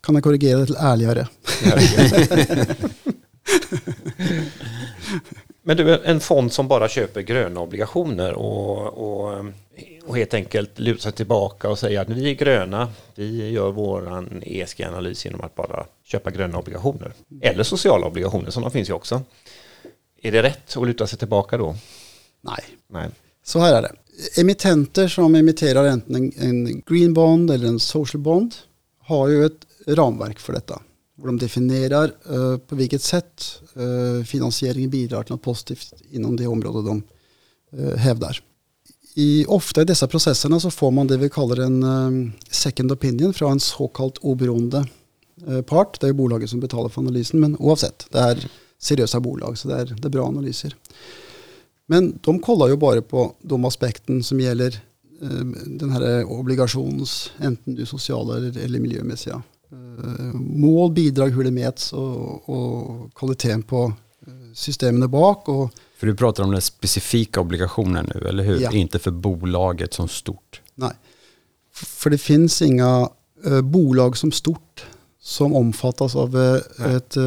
Kan 0.00 0.14
jag 0.14 0.24
korrigera 0.24 0.58
det 0.60 0.66
till 0.66 0.76
ärligare? 0.78 1.28
Men 5.62 5.76
du, 5.76 6.04
en 6.04 6.20
fond 6.20 6.52
som 6.52 6.68
bara 6.68 6.88
köper 6.88 7.20
gröna 7.20 7.60
obligationer 7.60 8.32
och, 8.32 8.78
och, 8.86 9.44
och 10.06 10.16
helt 10.16 10.34
enkelt 10.34 10.78
lutar 10.78 11.00
sig 11.00 11.12
tillbaka 11.12 11.68
och 11.68 11.78
säger 11.78 12.00
att 12.00 12.08
vi 12.08 12.30
är 12.30 12.34
gröna, 12.34 12.88
vi 13.14 13.50
gör 13.50 13.70
vår 13.70 14.28
ESG-analys 14.42 15.24
genom 15.24 15.40
att 15.40 15.54
bara 15.54 15.86
köpa 16.04 16.30
gröna 16.30 16.58
obligationer. 16.58 17.12
Eller 17.40 17.62
sociala 17.62 18.06
obligationer, 18.06 18.50
sådana 18.50 18.70
finns 18.70 18.88
ju 18.88 18.92
också. 18.92 19.22
Är 20.22 20.32
det 20.32 20.42
rätt 20.42 20.76
att 20.76 20.86
luta 20.86 21.06
sig 21.06 21.18
tillbaka 21.18 21.58
då? 21.58 21.76
Nej. 22.40 22.64
Nej. 22.88 23.08
Så 23.44 23.58
här 23.58 23.74
är 23.74 23.82
det. 23.82 23.92
Emittenter 24.40 25.08
som 25.08 25.34
emitterar 25.34 25.84
enten 25.84 26.16
en, 26.16 26.32
en 26.36 26.82
green 26.86 27.14
bond 27.14 27.50
eller 27.50 27.68
en 27.68 27.80
social 27.80 28.20
bond 28.20 28.54
har 28.98 29.28
ju 29.28 29.44
ett 29.44 29.66
ramverk 29.86 30.38
för 30.38 30.52
detta. 30.52 30.82
Hvor 31.16 31.26
de 31.26 31.38
definierar 31.38 32.12
eh, 32.30 32.58
på 32.58 32.74
vilket 32.74 33.02
sätt 33.02 33.62
eh, 33.76 34.24
finansieringen 34.24 34.90
bidrar 34.90 35.22
till 35.22 35.32
något 35.32 35.42
positivt 35.42 35.92
inom 36.10 36.36
det 36.36 36.46
område 36.46 36.88
de 36.88 37.02
eh, 37.72 37.96
hävdar. 37.96 38.42
I, 39.14 39.44
ofta 39.48 39.82
i 39.82 39.84
dessa 39.84 40.06
processerna 40.08 40.60
så 40.60 40.70
får 40.70 40.90
man 40.90 41.06
det 41.06 41.16
vi 41.16 41.30
kallar 41.30 41.60
en 41.60 41.82
eh, 41.82 42.32
second 42.50 42.92
opinion 42.92 43.34
från 43.34 43.52
en 43.52 43.60
så 43.60 43.88
kallat 43.88 44.18
oberoende 44.18 44.86
uh, 45.48 45.62
part. 45.62 46.00
Det 46.00 46.08
är 46.08 46.12
bolaget 46.12 46.50
som 46.50 46.60
betalar 46.60 46.88
för 46.88 47.00
analysen, 47.00 47.40
men 47.40 47.56
oavsett, 47.56 48.06
det 48.10 48.18
är 48.18 48.50
seriösa 48.78 49.20
bolag 49.20 49.58
så 49.58 49.68
det 49.68 49.74
är, 49.74 49.84
det 49.86 50.08
är 50.08 50.10
bra 50.10 50.26
analyser. 50.26 50.76
Men 51.86 52.18
de 52.22 52.38
kollar 52.38 52.68
ju 52.68 52.76
bara 52.76 53.02
på 53.02 53.34
de 53.42 53.64
aspekten 53.64 54.22
som 54.22 54.40
gäller 54.40 54.80
eh, 55.22 55.46
den 55.66 55.90
här 55.90 56.24
obligations, 56.24 57.30
enten 57.38 57.74
du 57.74 57.86
sociala 57.86 58.36
eller, 58.36 58.58
eller 58.58 58.80
miljömässiga. 58.80 59.42
Eh, 59.72 60.34
mål, 60.34 60.92
bidrag, 60.92 61.28
hur 61.28 61.44
det 61.44 61.50
mäts 61.50 61.92
och, 61.92 62.48
och 62.48 63.14
kvaliteten 63.14 63.62
på 63.62 63.92
systemen 64.54 65.10
bak. 65.10 65.48
och 65.48 65.74
för 66.00 66.06
du 66.06 66.14
pratar 66.16 66.44
om 66.44 66.50
den 66.52 66.60
specifika 66.62 67.40
obligationen 67.40 68.10
nu, 68.14 68.28
eller 68.28 68.44
hur? 68.44 68.60
Ja. 68.60 68.72
Inte 68.72 68.98
för 68.98 69.10
bolaget 69.10 69.94
som 69.94 70.08
stort. 70.08 70.60
nei. 70.74 70.90
For 71.72 72.10
det 72.10 72.18
finnes 72.18 72.62
inga 72.62 73.08
eh, 73.46 73.60
bolag 73.60 74.16
som 74.16 74.32
stort 74.32 74.86
som 75.20 75.54
omfattes 75.54 76.16
av 76.16 76.36
eh, 76.40 76.60
Nej. 76.78 76.94
et 76.96 77.16
eh, 77.16 77.22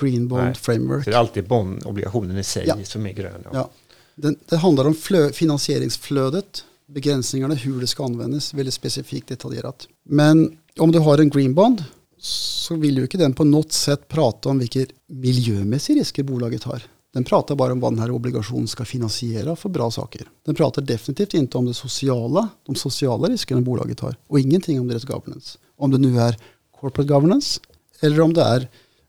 green 0.00 0.28
bond 0.28 0.42
Nej. 0.44 0.54
framework. 0.54 1.04
Så 1.04 1.10
det 1.10 1.16
är 1.16 1.20
alltid 1.20 1.48
bondobligationen 1.48 2.38
i 2.38 2.44
sig 2.44 2.64
Ja. 2.66 2.76
som 2.84 3.06
är 3.06 3.12
grön. 3.12 3.40
Ja. 3.44 3.50
Ja. 3.52 3.70
Det, 4.14 4.34
det 4.48 4.56
handlar 4.56 4.86
om 4.86 4.94
flö, 4.94 5.30
finansieringsflödet, 5.32 6.64
begränsningarna, 6.86 7.54
hur 7.54 7.80
det 7.80 7.86
ska 7.86 8.04
användas, 8.04 8.54
väldigt 8.54 8.74
specifikt 8.74 9.28
detaljerat. 9.28 9.88
Men 10.04 10.58
om 10.78 10.92
du 10.92 10.98
har 10.98 11.18
en 11.18 11.30
green 11.30 11.54
bond 11.54 11.84
så 12.18 12.74
vill 12.74 12.96
ju 12.96 13.02
inte 13.02 13.18
den 13.18 13.32
på 13.34 13.44
något 13.44 13.72
sätt 13.72 14.08
prata 14.08 14.48
om 14.48 14.58
vilka 14.58 14.86
miljömässiga 15.08 15.96
risker 16.00 16.22
bolaget 16.22 16.62
har. 16.62 16.82
Den 17.14 17.24
pratar 17.24 17.54
bara 17.54 17.72
om 17.72 17.80
vad 17.80 17.92
den 17.92 17.98
här 17.98 18.10
obligationen 18.10 18.68
ska 18.68 18.84
finansiera 18.84 19.56
för 19.56 19.68
bra 19.68 19.90
saker. 19.90 20.28
Den 20.46 20.54
pratar 20.54 20.82
definitivt 20.82 21.34
inte 21.34 21.58
om 21.58 21.66
det 21.66 21.74
sociala, 21.74 22.48
de 22.66 22.74
sociala 22.74 23.28
riskerna 23.28 23.60
bolaget 23.60 24.00
har 24.00 24.16
och 24.26 24.40
ingenting 24.40 24.80
om 24.80 24.88
deras 24.88 25.04
governance. 25.04 25.58
Om 25.76 25.90
det 25.90 25.98
nu 25.98 26.20
är 26.20 26.36
corporate 26.80 27.08
governance 27.08 27.60
eller 28.00 28.20
om 28.20 28.34
det 28.34 28.42
är 28.42 28.68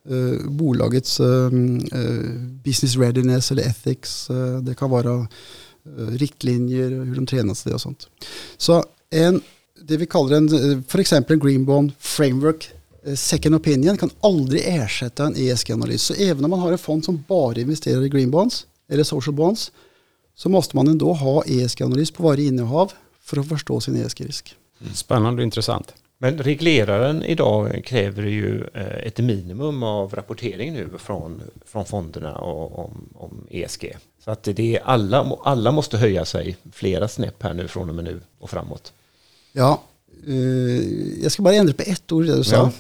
eh, 0.10 0.50
bolagets 0.50 1.20
eh, 1.20 1.46
eh 1.92 2.34
business 2.64 2.96
readiness 2.96 3.52
eller 3.52 3.64
ethics. 3.64 4.30
eh, 4.30 4.60
det 4.60 4.76
kan 4.76 4.90
vara 4.90 5.28
eh, 5.86 6.08
riktlinjer, 6.08 6.90
hur 6.90 7.16
de 7.16 7.26
tränas 7.26 7.64
det 7.64 7.74
och 7.74 7.82
sånt. 7.82 8.08
Så 8.58 8.86
en, 9.10 9.42
det 9.82 9.98
vi 9.98 10.06
kallar 10.06 10.38
en, 10.38 10.72
eh, 10.72 10.82
för 10.88 11.00
exempel 11.00 11.34
en 11.34 11.40
green 11.40 11.66
bond 11.66 11.92
framework 12.00 12.72
second 13.16 13.56
opinion 13.56 13.98
kan 13.98 14.10
aldrig 14.22 14.64
ersätta 14.66 15.26
en 15.26 15.36
ESG-analys. 15.38 16.02
Så 16.02 16.14
även 16.14 16.44
om 16.44 16.52
man 16.52 16.60
har 16.60 16.72
en 16.72 16.78
fond 16.78 17.06
som 17.06 17.24
bara 17.28 17.60
investerar 17.60 18.06
i 18.06 18.10
green 18.10 18.32
bonds 18.32 18.68
eller 18.90 19.04
social 19.04 19.34
bonds 19.34 19.72
så 20.36 20.50
måste 20.50 20.76
man 20.76 20.88
ändå 20.88 21.14
ha 21.14 21.44
ESG-analys 21.44 22.12
på 22.12 22.24
varje 22.24 22.48
innehav 22.48 22.94
för 23.22 23.40
att 23.40 23.50
förstå 23.50 23.80
sin 23.80 23.96
ESG-risk. 23.96 24.56
Spännande 24.94 25.42
och 25.42 25.44
intressant. 25.44 25.94
Men 26.18 26.38
regleraren 26.38 27.24
idag 27.24 27.82
kräver 27.86 28.24
ju 28.24 28.64
eh, 28.74 29.08
ett 29.08 29.18
minimum 29.18 29.84
av 29.84 30.16
rapportering 30.16 30.74
nu 30.74 30.90
från, 30.98 31.42
från 31.66 31.86
fonderna 31.86 32.36
och, 32.36 32.80
om, 32.80 33.10
om 33.16 33.48
ESG. 33.50 33.98
Så 34.24 34.32
att 34.32 34.44
det 34.44 34.76
är 34.76 34.82
alla, 34.84 35.38
alla 35.44 35.72
måste 35.72 35.98
höja 35.98 36.26
sig 36.26 36.58
flera 36.72 37.08
snäpp 37.08 37.44
här 37.44 37.54
nu 37.54 37.68
från 37.68 37.90
och 37.90 37.96
med 37.96 38.04
nu 38.04 38.22
och 38.40 38.50
framåt. 38.50 38.94
Ja, 39.52 39.82
eh, 40.28 41.24
jag 41.24 41.32
ska 41.32 41.44
bara 41.44 41.54
ändra 41.54 41.74
på 41.74 41.84
ett 41.86 42.12
ord 42.12 42.26
det 42.26 42.36
du 42.36 42.44
sa. 42.44 42.56
Ja, 42.56 42.72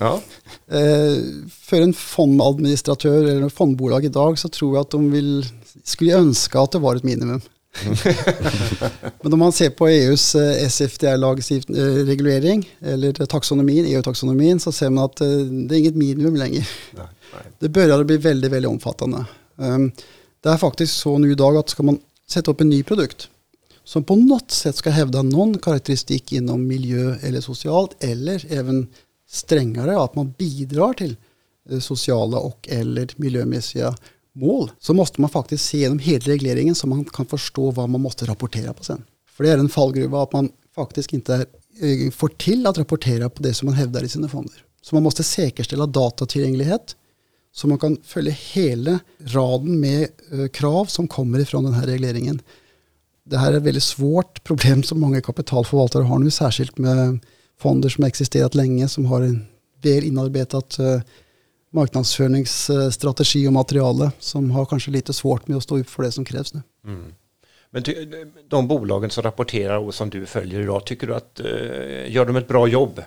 ja. 0.68 0.78
Eh, 0.78 1.18
för 1.52 1.82
en 1.82 1.94
fondadministratör 1.94 3.24
eller 3.24 3.42
en 3.42 3.50
fondbolag 3.50 4.06
idag 4.06 4.40
så 4.40 4.50
tror 4.50 4.76
jag 4.76 4.82
att 4.82 4.90
de 4.90 5.12
vill, 5.12 5.46
skulle 5.84 6.14
önska 6.14 6.60
att 6.60 6.72
det 6.72 6.80
var 6.80 6.96
ett 6.96 7.04
minimum. 7.04 7.42
Men 9.22 9.34
om 9.34 9.40
man 9.40 9.52
ser 9.52 9.70
på 9.70 9.88
EUs 9.88 10.36
eh, 10.36 10.68
SFDR-reglering 10.68 12.70
eller 12.80 13.26
taxonomin, 13.26 13.86
EU-taxonomin 13.86 14.60
så 14.60 14.72
ser 14.72 14.90
man 14.90 15.04
att 15.04 15.16
det 15.16 15.76
är 15.76 15.80
inget 15.80 15.96
minimum 15.96 16.36
längre. 16.36 16.66
Nej, 16.92 17.06
nej. 17.34 17.42
Det 17.60 17.70
börjar 17.70 18.04
bli 18.04 18.18
väldigt, 18.18 18.52
väldigt 18.52 18.70
omfattande. 18.70 19.26
Um, 19.56 19.92
det 20.42 20.50
är 20.50 20.58
faktiskt 20.58 20.98
så 20.98 21.18
nu 21.18 21.32
idag 21.32 21.58
att 21.58 21.70
ska 21.70 21.84
man 21.84 22.00
sätta 22.30 22.52
upp 22.52 22.62
en 22.62 22.70
ny 22.70 22.84
produkt 22.84 23.30
som 23.90 24.04
på 24.04 24.16
något 24.16 24.52
sätt 24.52 24.76
ska 24.76 24.90
hävda 24.90 25.22
någon 25.22 25.58
karaktäristik 25.58 26.34
inom 26.34 26.68
miljö 26.68 27.16
eller 27.22 27.42
socialt 27.42 28.04
eller 28.04 28.46
även 28.54 28.88
strängare 29.30 30.02
att 30.02 30.16
man 30.16 30.34
bidrar 30.38 30.94
till 30.94 31.16
eh, 31.70 31.80
sociala 31.80 32.38
och 32.38 32.68
eller 32.72 33.10
miljömässiga 33.16 33.96
mål 34.34 34.72
så 34.80 34.94
måste 34.94 35.22
man 35.22 35.30
faktiskt 35.30 35.66
se 35.66 35.78
igenom 35.78 36.00
hela 36.00 36.20
regleringen 36.20 36.76
så 36.76 36.88
man 36.88 37.06
kan 37.06 37.26
förstå 37.26 37.72
vad 37.72 37.90
man 37.90 38.02
måste 38.02 38.26
rapportera 38.26 38.74
på 38.74 38.84
sen. 38.84 39.04
För 39.30 39.44
det 39.44 39.52
är 39.52 39.58
en 39.58 39.70
fallgruva 39.70 40.24
att 40.24 40.34
man 40.34 40.52
faktiskt 40.76 41.14
inte 41.14 41.46
eh, 41.82 42.12
får 42.12 42.28
till 42.28 42.68
att 42.68 42.78
rapportera 42.78 43.30
på 43.30 43.44
det 43.44 43.54
som 43.54 43.66
man 43.66 43.76
hävdar 43.76 44.04
i 44.04 44.10
sina 44.10 44.30
fonder. 44.30 44.64
Så 44.82 44.96
man 44.96 45.04
måste 45.04 45.24
säkerställa 45.24 45.86
datatillgänglighet 45.86 46.96
så 47.52 47.68
man 47.68 47.78
kan 47.78 47.98
följa 48.04 48.34
hela 48.54 49.00
raden 49.20 49.80
med 49.80 50.08
eh, 50.32 50.48
krav 50.48 50.86
som 50.86 51.08
kommer 51.08 51.40
ifrån 51.40 51.64
den 51.64 51.74
här 51.74 51.86
regleringen. 51.86 52.42
Det 53.30 53.38
här 53.38 53.54
är 53.54 53.58
ett 53.58 53.64
väldigt 53.64 53.84
svårt 53.84 54.44
problem 54.44 54.84
som 54.84 55.00
många 55.00 55.22
kapitalförvaltare 55.22 56.04
har 56.04 56.20
nu, 56.20 56.32
särskilt 56.32 56.78
med 56.78 57.20
fonder 57.60 57.90
som 57.90 58.04
har 58.04 58.08
existerat 58.08 58.56
länge, 58.56 58.88
som 58.88 59.06
har 59.06 59.22
en 59.22 59.46
väl 59.82 60.04
inarbetat 60.04 60.80
eh, 60.80 61.02
marknadsföringsstrategi 61.72 63.48
och 63.48 63.54
material 63.54 64.10
som 64.20 64.52
har 64.52 64.66
kanske 64.66 64.92
lite 64.92 65.14
svårt 65.14 65.48
med 65.48 65.58
att 65.58 65.64
stå 65.64 65.78
upp 65.78 65.90
för 65.90 66.04
det 66.04 66.12
som 66.12 66.26
krävs 66.26 66.54
nu. 66.54 66.62
Mm. 66.86 67.14
Men 67.72 67.84
de 68.50 68.68
bolagen 68.68 69.10
som 69.10 69.24
rapporterar 69.24 69.78
och 69.78 69.94
som 69.94 70.10
du 70.10 70.26
följer 70.26 70.60
idag, 70.60 70.86
tycker 70.86 71.08
du 71.08 71.16
att 71.16 71.40
eh, 71.40 72.12
gör 72.12 72.26
de 72.26 72.36
ett 72.36 72.48
bra 72.48 72.68
jobb? 72.68 73.02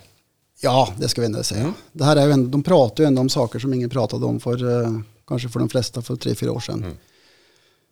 Ja, 0.61 0.95
det 0.99 1.09
ska 1.09 1.21
vi 1.21 1.27
ändå 1.27 1.43
säga. 1.43 1.75
Det 1.93 2.05
här 2.05 2.17
är 2.17 2.27
ju 2.27 2.33
ändå, 2.33 2.51
de 2.51 2.63
pratar 2.63 3.05
ju 3.05 3.07
ändå 3.09 3.21
om 3.21 3.29
saker 3.29 3.59
som 3.59 3.75
ingen 3.75 3.91
pratade 3.91 4.27
om 4.27 4.41
för 4.41 4.83
eh, 4.83 4.91
kanske 5.27 5.49
för 5.49 5.61
de 5.61 5.69
flesta 5.69 6.03
för 6.03 6.17
tre, 6.17 6.35
fyra 6.35 6.53
år 6.53 6.61
sedan. 6.61 6.83
Mm. 6.83 6.97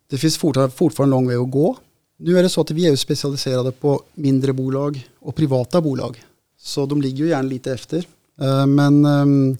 Det 0.09 0.17
finns 0.17 0.37
fortfarande, 0.37 0.75
fortfarande 0.75 1.11
lång 1.11 1.27
väg 1.27 1.37
att 1.37 1.51
gå. 1.51 1.77
Nu 2.23 2.39
är 2.39 2.43
det 2.43 2.49
så 2.49 2.61
att 2.61 2.71
vi 2.71 2.87
är 2.87 2.95
specialiserade 2.95 3.71
på 3.71 4.01
mindre 4.13 4.53
bolag 4.53 5.09
och 5.19 5.35
privata 5.35 5.81
bolag. 5.81 6.23
Så 6.59 6.85
de 6.85 7.01
ligger 7.01 7.23
ju 7.23 7.29
gärna 7.29 7.49
lite 7.49 7.71
efter. 7.71 8.05
Eh, 8.41 8.65
men 8.65 9.05
ehm, 9.05 9.57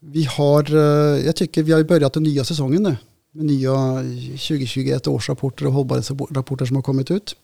vi 0.00 0.24
har, 0.24 0.74
eh, 0.74 1.26
jag 1.26 1.36
tycker 1.36 1.62
vi 1.62 1.72
har 1.72 1.82
börjat 1.82 2.12
den 2.12 2.22
nya 2.22 2.44
säsongen 2.44 2.82
nu. 2.82 2.96
Med 3.32 3.44
nya 3.44 3.72
eh, 3.72 4.36
2021 4.36 5.06
årsrapporter 5.06 5.66
och 5.66 5.72
hållbarhetsrapporter 5.72 6.64
som 6.64 6.76
har 6.76 6.82
kommit 6.82 7.10
ut. 7.10 7.36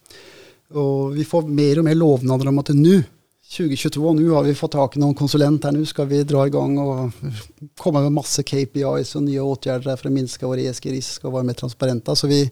Och 0.69 1.17
vi 1.17 1.25
får 1.25 1.41
mer 1.41 1.77
och 1.77 1.85
mer 1.85 1.95
lovnader 1.95 2.47
om 2.47 2.59
att 2.59 2.65
det 2.65 2.73
nu 2.73 3.03
2022, 3.57 4.13
nu 4.13 4.29
har 4.29 4.43
vi 4.43 4.55
fått 4.55 4.71
tag 4.71 4.91
i 4.95 4.99
någon 4.99 5.15
konsulent 5.15 5.63
här, 5.63 5.71
nu 5.71 5.85
ska 5.85 6.05
vi 6.05 6.23
dra 6.23 6.47
igång 6.47 6.77
och 6.77 7.11
komma 7.77 8.01
med 8.01 8.11
massa 8.11 8.43
KPIs 8.43 9.15
och 9.15 9.23
nya 9.23 9.43
åtgärder 9.43 9.95
för 9.95 10.07
att 10.07 10.13
minska 10.13 10.47
vår 10.47 10.57
ESG-risk 10.57 11.25
och 11.25 11.31
vara 11.31 11.43
mer 11.43 11.53
transparenta. 11.53 12.15
Så 12.15 12.27
vi, 12.27 12.51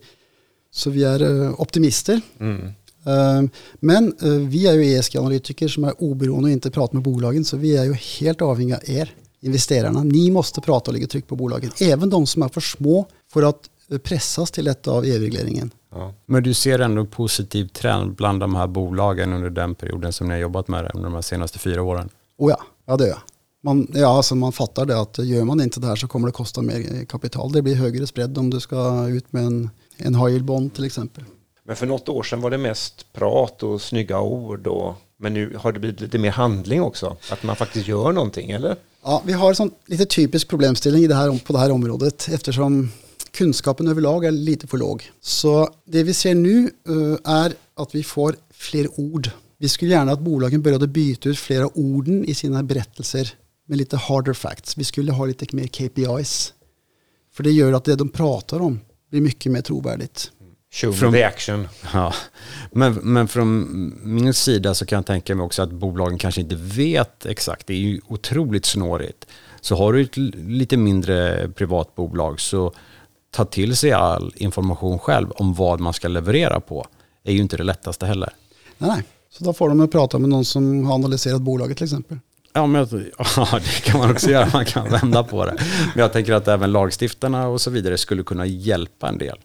så 0.75 0.89
vi 0.89 1.03
är 1.03 1.43
eh, 1.43 1.61
optimister. 1.61 2.21
Mm. 2.39 2.65
Eh, 3.05 3.49
Men 3.79 4.15
eh, 4.21 4.29
vi 4.29 4.67
är 4.67 4.73
ju 4.73 4.83
ESG-analytiker 4.83 5.67
som 5.67 5.83
är 5.83 6.03
oberoende 6.03 6.47
och 6.47 6.51
inte 6.51 6.71
pratar 6.71 6.93
med 6.93 7.03
bolagen, 7.03 7.45
så 7.45 7.57
vi 7.57 7.77
är 7.77 7.83
ju 7.83 7.93
helt 7.93 8.41
avhängiga 8.41 8.77
av 8.77 8.89
er, 8.89 9.13
investerarna. 9.41 10.03
Ni 10.03 10.31
måste 10.31 10.61
prata 10.61 10.91
och 10.91 10.93
lägga 10.93 11.07
tryck 11.07 11.27
på 11.27 11.35
bolagen, 11.35 11.71
även 11.81 12.09
de 12.09 12.27
som 12.27 12.43
är 12.43 12.49
för 12.49 12.61
små 12.61 13.05
för 13.33 13.43
att 13.43 13.69
pressas 14.03 14.51
till 14.51 14.65
detta 14.65 14.91
av 14.91 15.05
EU-regleringen. 15.05 15.71
Ja. 15.91 16.13
Men 16.25 16.43
du 16.43 16.53
ser 16.53 16.79
ändå 16.79 17.01
en 17.01 17.07
positiv 17.07 17.67
trend 17.67 18.15
bland 18.15 18.39
de 18.39 18.55
här 18.55 18.67
bolagen 18.67 19.33
under 19.33 19.49
den 19.49 19.75
perioden 19.75 20.13
som 20.13 20.27
ni 20.27 20.33
har 20.33 20.39
jobbat 20.41 20.67
med 20.67 20.83
det, 20.83 20.91
under 20.93 21.09
de 21.09 21.13
här 21.13 21.21
senaste 21.21 21.59
fyra 21.59 21.83
åren? 21.83 22.09
Och 22.37 22.51
ja, 22.51 22.59
ja 22.85 22.97
det 22.97 23.03
gör 23.03 23.09
jag. 23.09 23.21
Man, 23.63 23.87
ja, 23.93 24.17
alltså 24.17 24.35
man 24.35 24.51
fattar 24.51 24.85
det 24.85 24.99
att 24.99 25.17
gör 25.17 25.43
man 25.43 25.61
inte 25.61 25.79
det 25.79 25.87
här 25.87 25.95
så 25.95 26.07
kommer 26.07 26.27
det 26.27 26.31
kosta 26.31 26.61
mer 26.61 27.05
kapital. 27.05 27.51
Det 27.51 27.61
blir 27.61 27.75
högre 27.75 28.07
spread 28.07 28.37
om 28.37 28.49
du 28.49 28.59
ska 28.59 29.07
ut 29.07 29.33
med 29.33 29.43
en, 29.43 29.69
en 29.97 30.15
yield 30.15 30.45
bond 30.45 30.73
till 30.73 30.83
exempel. 30.83 31.23
Men 31.63 31.75
för 31.75 31.85
något 31.85 32.09
år 32.09 32.23
sedan 32.23 32.41
var 32.41 32.51
det 32.51 32.57
mest 32.57 33.13
prat 33.13 33.63
och 33.63 33.81
snygga 33.81 34.19
ord. 34.19 34.67
Och, 34.67 34.93
men 35.17 35.33
nu 35.33 35.55
har 35.59 35.71
det 35.71 35.79
blivit 35.79 36.01
lite 36.01 36.17
mer 36.17 36.31
handling 36.31 36.81
också. 36.81 37.17
Att 37.31 37.43
man 37.43 37.55
faktiskt 37.55 37.87
gör 37.87 38.11
någonting, 38.11 38.51
eller? 38.51 38.75
Ja, 39.03 39.23
vi 39.25 39.33
har 39.33 39.61
en 39.61 39.71
lite 39.85 40.05
typisk 40.05 40.47
problemställning 40.47 41.03
i 41.03 41.07
det 41.07 41.15
här, 41.15 41.45
på 41.45 41.53
det 41.53 41.59
här 41.59 41.71
området 41.71 42.27
eftersom 42.31 42.91
kunskapen 43.31 43.87
överlag 43.87 44.25
är 44.25 44.31
lite 44.31 44.67
för 44.67 44.77
låg. 44.77 45.11
Så 45.21 45.69
det 45.85 46.03
vi 46.03 46.13
ser 46.13 46.35
nu 46.35 46.71
eh, 46.87 47.31
är 47.33 47.53
att 47.75 47.95
vi 47.95 48.03
får 48.03 48.35
fler 48.51 48.99
ord. 48.99 49.29
Vi 49.57 49.69
skulle 49.69 49.91
gärna 49.91 50.11
att 50.11 50.19
bolagen 50.19 50.61
började 50.61 50.87
byta 50.87 51.29
ut 51.29 51.39
flera 51.39 51.77
orden 51.77 52.25
i 52.25 52.33
sina 52.33 52.63
berättelser 52.63 53.33
med 53.67 53.77
lite 53.77 53.97
harder 53.97 54.33
facts. 54.33 54.77
Vi 54.77 54.83
skulle 54.83 55.11
ha 55.11 55.25
lite 55.25 55.55
mer 55.55 55.67
KPIs. 55.67 56.53
För 57.33 57.43
det 57.43 57.51
gör 57.51 57.73
att 57.73 57.83
det 57.83 57.95
de 57.95 58.09
pratar 58.09 58.61
om 58.61 58.79
blir 59.15 59.21
mycket 59.21 59.51
mer 59.51 59.61
trovärdigt. 59.61 60.31
Show 60.71 61.11
the 61.11 61.23
action. 61.23 61.67
Ja, 61.93 62.13
men, 62.71 62.93
men 62.93 63.27
från 63.27 63.67
min 64.03 64.33
sida 64.33 64.73
så 64.75 64.85
kan 64.85 64.95
jag 64.95 65.05
tänka 65.05 65.35
mig 65.35 65.45
också 65.45 65.61
att 65.61 65.71
bolagen 65.71 66.17
kanske 66.17 66.41
inte 66.41 66.55
vet 66.55 67.25
exakt. 67.25 67.67
Det 67.67 67.73
är 67.73 67.77
ju 67.77 68.01
otroligt 68.07 68.65
snårigt. 68.65 69.27
Så 69.61 69.75
har 69.75 69.93
du 69.93 70.01
ett 70.01 70.17
lite 70.17 70.77
mindre 70.77 71.47
privat 71.49 71.95
bolag 71.95 72.39
så 72.39 72.73
ta 73.31 73.45
till 73.45 73.75
sig 73.75 73.91
all 73.91 74.33
information 74.35 74.99
själv 74.99 75.31
om 75.31 75.53
vad 75.53 75.79
man 75.79 75.93
ska 75.93 76.07
leverera 76.07 76.59
på. 76.59 76.85
är 77.23 77.33
ju 77.33 77.39
inte 77.39 77.57
det 77.57 77.63
lättaste 77.63 78.05
heller. 78.05 78.33
Nej, 78.77 78.89
nej. 78.89 79.03
Så 79.29 79.43
då 79.43 79.53
får 79.53 79.69
de 79.69 79.79
att 79.79 79.91
prata 79.91 80.19
med 80.19 80.29
någon 80.29 80.45
som 80.45 80.85
har 80.85 80.95
analyserat 80.95 81.41
bolaget 81.41 81.77
till 81.77 81.83
exempel. 81.83 82.19
Ja, 82.55 82.67
men, 82.67 82.87
jag- 82.91 83.05
ja, 83.37 83.47
det 83.59 83.81
kan 83.83 83.99
man 83.99 84.11
också 84.11 84.29
göra. 84.29 84.49
Man 84.53 84.65
kan 84.65 84.89
vända 84.91 85.23
på 85.23 85.45
det. 85.45 85.53
Men 85.95 86.01
jag 86.01 86.13
tänker 86.13 86.33
att 86.33 86.47
även 86.47 86.71
lagstiftarna 86.71 87.47
och 87.47 87.61
så 87.61 87.69
vidare 87.69 87.97
skulle 87.97 88.23
kunna 88.23 88.45
hjälpa 88.45 89.09
en 89.09 89.17
del. 89.17 89.37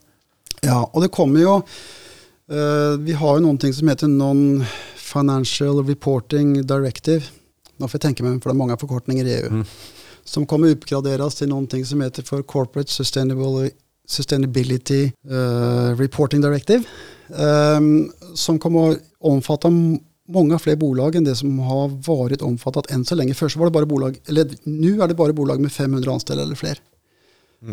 Ja, 0.61 0.89
och 0.93 1.01
det 1.01 1.07
kommer 1.07 1.39
ju, 1.39 1.55
eh, 1.55 2.97
vi 2.99 3.13
har 3.13 3.35
ju 3.37 3.41
någonting 3.41 3.73
som 3.73 3.87
heter 3.87 4.07
Non-Financial 4.07 5.87
Reporting 5.87 6.67
Directive. 6.67 7.23
Då 7.77 7.87
får 7.87 7.95
jag 7.95 8.01
tänka 8.01 8.23
mig 8.23 8.41
för 8.41 8.49
det 8.49 8.53
är 8.53 8.57
många 8.57 8.77
förkortningar 8.77 9.25
i 9.25 9.33
EU. 9.35 9.47
Mm. 9.47 9.65
Som 10.23 10.45
kommer 10.45 10.67
uppgraderas 10.69 11.35
till 11.35 11.49
någonting 11.49 11.85
som 11.85 12.01
heter 12.01 12.23
för 12.23 12.41
Corporate 12.41 12.91
Sustainable, 12.91 13.69
Sustainability 14.07 15.03
eh, 15.29 15.97
Reporting 15.97 16.41
Directive. 16.41 16.83
ehm, 17.37 18.11
som 18.35 18.59
kommer 18.59 18.91
att 18.91 18.97
omfatta 19.19 19.69
många 20.27 20.59
fler 20.59 20.75
bolag 20.75 21.15
än 21.15 21.23
det 21.23 21.35
som 21.35 21.59
har 21.59 21.87
varit 21.87 22.41
omfattat 22.41 22.91
än 22.91 23.05
så 23.05 23.15
länge. 23.15 23.33
Först 23.33 23.57
var 23.57 23.65
det 23.65 23.71
bara 23.71 23.85
bolag, 23.85 24.19
eller 24.25 24.49
nu 24.63 25.01
är 25.01 25.07
det 25.07 25.13
bara 25.13 25.33
bolag 25.33 25.59
med 25.59 25.71
500 25.71 26.11
anställda 26.11 26.43
eller 26.43 26.55
fler. 26.55 26.79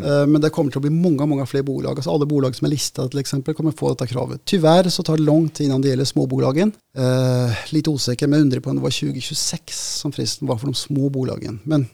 Eh, 0.04 0.26
Men 0.26 0.40
det 0.40 0.50
kommer 0.50 0.76
att 0.76 0.80
bli 0.82 0.90
många, 0.90 1.26
många 1.26 1.46
fler 1.46 1.62
bolag. 1.62 1.90
Alltså 1.96 2.10
alla 2.10 2.26
bolag 2.26 2.56
som 2.56 2.64
är 2.64 2.68
listade 2.70 3.08
till 3.08 3.18
exempel 3.18 3.54
kommer 3.54 3.70
få 3.70 3.88
detta 3.88 4.06
kravet. 4.06 4.40
Tyvärr 4.44 4.88
så 4.88 5.02
tar 5.02 5.16
det 5.16 5.22
lång 5.22 5.48
tid 5.48 5.66
innan 5.66 5.80
det 5.80 5.88
gäller 5.88 6.04
småbolagen. 6.04 6.72
Eh, 6.96 7.72
lite 7.72 7.90
osäker, 7.90 8.26
men 8.26 8.38
jag 8.38 8.44
undrar 8.44 8.60
på 8.60 8.70
om 8.70 8.76
det 8.76 8.82
var 8.82 8.90
2026 9.00 9.98
som 10.00 10.12
fristen 10.12 10.48
var 10.48 10.56
för 10.58 10.66
de 10.66 10.74
små 10.74 11.08
bolagen. 11.08 11.60
Men 11.62 11.86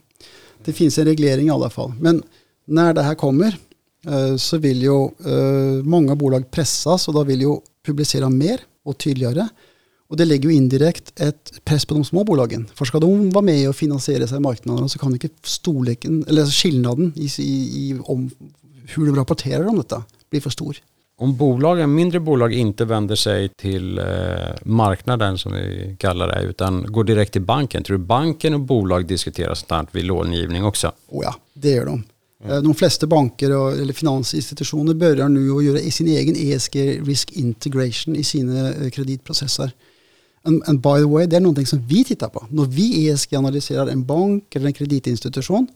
det 0.64 0.72
finns 0.72 0.98
en 0.98 1.04
reglering 1.04 1.46
i 1.46 1.50
alla 1.50 1.70
fall. 1.70 1.92
Men 2.00 2.22
när 2.66 2.94
det 2.94 3.02
här 3.02 3.14
kommer 3.14 3.58
eh, 4.06 4.36
så 4.36 4.58
vill 4.58 4.82
ju 4.82 5.04
eh, 5.04 5.84
många 5.84 6.14
bolag 6.16 6.50
pressas 6.50 7.08
och 7.08 7.14
då 7.14 7.24
vill 7.24 7.40
ju 7.40 7.56
publicera 7.86 8.28
mer 8.28 8.60
och 8.84 8.98
tydligare. 8.98 9.48
Och 10.14 10.18
det 10.18 10.24
lägger 10.24 10.48
ju 10.48 10.54
indirekt 10.54 11.20
ett 11.20 11.52
press 11.64 11.86
på 11.86 11.94
de 11.94 12.04
små 12.04 12.24
bolagen. 12.24 12.66
För 12.74 12.84
ska 12.84 13.00
de 13.00 13.30
vara 13.30 13.42
med 13.42 13.68
och 13.68 13.76
finansiera 13.76 14.26
sig 14.26 14.36
i 14.36 14.40
marknaden 14.40 14.88
så 14.88 14.98
kan 14.98 15.12
inte 15.12 15.28
storleken, 15.42 16.24
eller 16.28 16.46
skillnaden 16.46 17.12
i, 17.16 17.26
i, 17.38 17.98
om 18.04 18.30
hur 18.94 19.06
de 19.06 19.16
rapporterar 19.16 19.66
om 19.66 19.76
detta 19.76 20.04
bli 20.30 20.40
för 20.40 20.50
stor. 20.50 20.76
Om 21.18 21.36
bolagen, 21.36 21.94
mindre 21.94 22.20
bolag 22.20 22.52
inte 22.52 22.84
vänder 22.84 23.16
sig 23.16 23.48
till 23.48 23.98
eh, 23.98 24.04
marknaden 24.62 25.38
som 25.38 25.52
vi 25.52 25.96
kallar 25.98 26.28
det, 26.28 26.42
utan 26.42 26.92
går 26.92 27.04
direkt 27.04 27.32
till 27.32 27.42
banken. 27.42 27.82
Tror 27.82 27.98
du 27.98 28.04
banken 28.04 28.54
och 28.54 28.60
bolag 28.60 29.06
diskuterar 29.06 29.54
sånt 29.54 29.70
här 29.70 29.86
vid 29.92 30.04
långivning 30.04 30.64
också? 30.64 30.92
Och 31.08 31.24
ja, 31.24 31.34
det 31.54 31.70
gör 31.70 31.86
de. 31.86 32.04
Eh, 32.44 32.62
De 32.62 32.74
flesta 32.74 33.06
banker 33.06 33.56
och, 33.56 33.72
eller 33.72 33.92
finansinstitutioner 33.92 34.94
börjar 34.94 35.28
nu 35.28 35.50
att 35.50 35.64
göra 35.64 35.78
i 35.78 35.90
sin 35.90 36.08
egen 36.08 36.36
ESG 36.36 37.00
Risk 37.08 37.32
Integration 37.32 38.16
i 38.16 38.24
sina 38.24 38.72
eh, 38.72 38.90
kreditprocesser. 38.90 39.70
And, 40.46 40.62
and 40.66 40.80
by 40.80 40.98
the 40.98 41.08
way, 41.08 41.26
det 41.26 41.36
är 41.36 41.40
någonting 41.40 41.66
som 41.66 41.86
vi 41.86 42.04
tittar 42.04 42.28
på. 42.28 42.46
När 42.50 42.64
vi 42.64 43.08
ESG-analyserar 43.08 43.86
en 43.86 44.04
bank 44.04 44.56
eller 44.56 44.66
en 44.66 44.72
kreditinstitution 44.72 45.66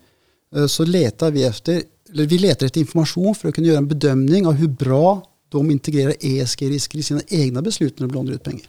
eh, 0.56 0.66
så 0.66 0.84
letar 0.84 1.30
vi 1.30 1.44
efter, 1.44 1.82
eller 2.12 2.26
vi 2.26 2.38
letar 2.38 2.66
efter 2.66 2.80
information 2.80 3.34
för 3.34 3.48
att 3.48 3.54
kunna 3.54 3.66
göra 3.66 3.78
en 3.78 3.88
bedömning 3.88 4.46
av 4.46 4.52
hur 4.52 4.68
bra 4.68 5.22
de 5.48 5.70
integrerar 5.70 6.14
ESG-risker 6.20 6.98
i 6.98 7.02
sina 7.02 7.20
egna 7.28 7.62
beslut 7.62 7.98
när 7.98 8.06
de 8.06 8.14
lånar 8.14 8.32
ut 8.32 8.42
pengar. 8.42 8.66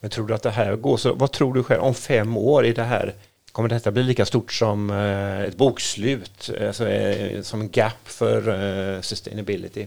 Men 0.00 0.10
tror 0.10 0.26
du 0.26 0.34
att 0.34 0.42
det 0.42 0.50
här 0.50 0.76
går 0.76 0.96
så, 0.96 1.14
vad 1.14 1.32
tror 1.32 1.54
du 1.54 1.62
själv 1.62 1.82
om 1.82 1.94
fem 1.94 2.36
år 2.36 2.66
i 2.66 2.72
det 2.72 2.84
här 2.84 3.14
Kommer 3.52 3.68
detta 3.68 3.90
bli 3.90 4.02
lika 4.02 4.26
stort 4.26 4.52
som 4.52 4.90
eh, 4.90 5.40
ett 5.40 5.56
bokslut, 5.56 6.50
alltså, 6.66 6.88
eh, 6.88 7.42
som 7.42 7.60
en 7.60 7.70
gap 7.72 7.92
för 8.04 9.02
sustainability? 9.02 9.86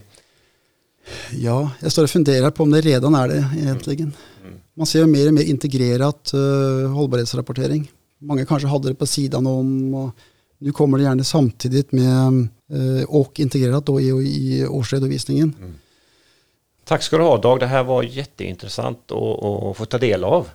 Ja, 1.32 1.70
jag 1.80 1.92
står 1.92 2.02
och 2.02 2.10
funderar 2.10 2.50
på 2.50 2.62
om 2.62 2.70
det 2.70 2.80
redan 2.80 3.14
är 3.14 3.28
det 3.28 3.50
egentligen. 3.58 4.12
Mm. 4.40 4.52
Mm. 4.52 4.60
Man 4.80 4.86
ser 4.86 5.06
mer 5.06 5.26
och 5.26 5.34
mer 5.34 5.42
integrerat 5.42 6.32
uh, 6.34 6.88
hållbarhetsrapportering. 6.88 7.90
Många 8.18 8.46
kanske 8.46 8.68
hade 8.68 8.88
det 8.88 8.94
på 8.94 9.06
sidan 9.06 9.46
om 9.46 9.94
och 9.94 10.10
nu 10.58 10.72
kommer 10.72 10.98
det 10.98 11.04
gärna 11.04 11.24
samtidigt 11.24 11.92
med 11.92 12.48
uh, 12.72 13.04
och 13.08 13.40
integrerat 13.40 13.86
då 13.86 14.00
i, 14.00 14.06
i 14.06 14.66
årsredovisningen. 14.66 15.54
Mm. 15.58 15.74
Tack 16.84 17.02
ska 17.02 17.18
du 17.18 17.24
ha 17.24 17.38
Dag, 17.38 17.60
det 17.60 17.66
här 17.66 17.84
var 17.84 18.02
jätteintressant 18.02 19.12
att 19.12 19.76
få 19.76 19.84
ta 19.88 19.98
del 19.98 20.24
av. 20.24 20.48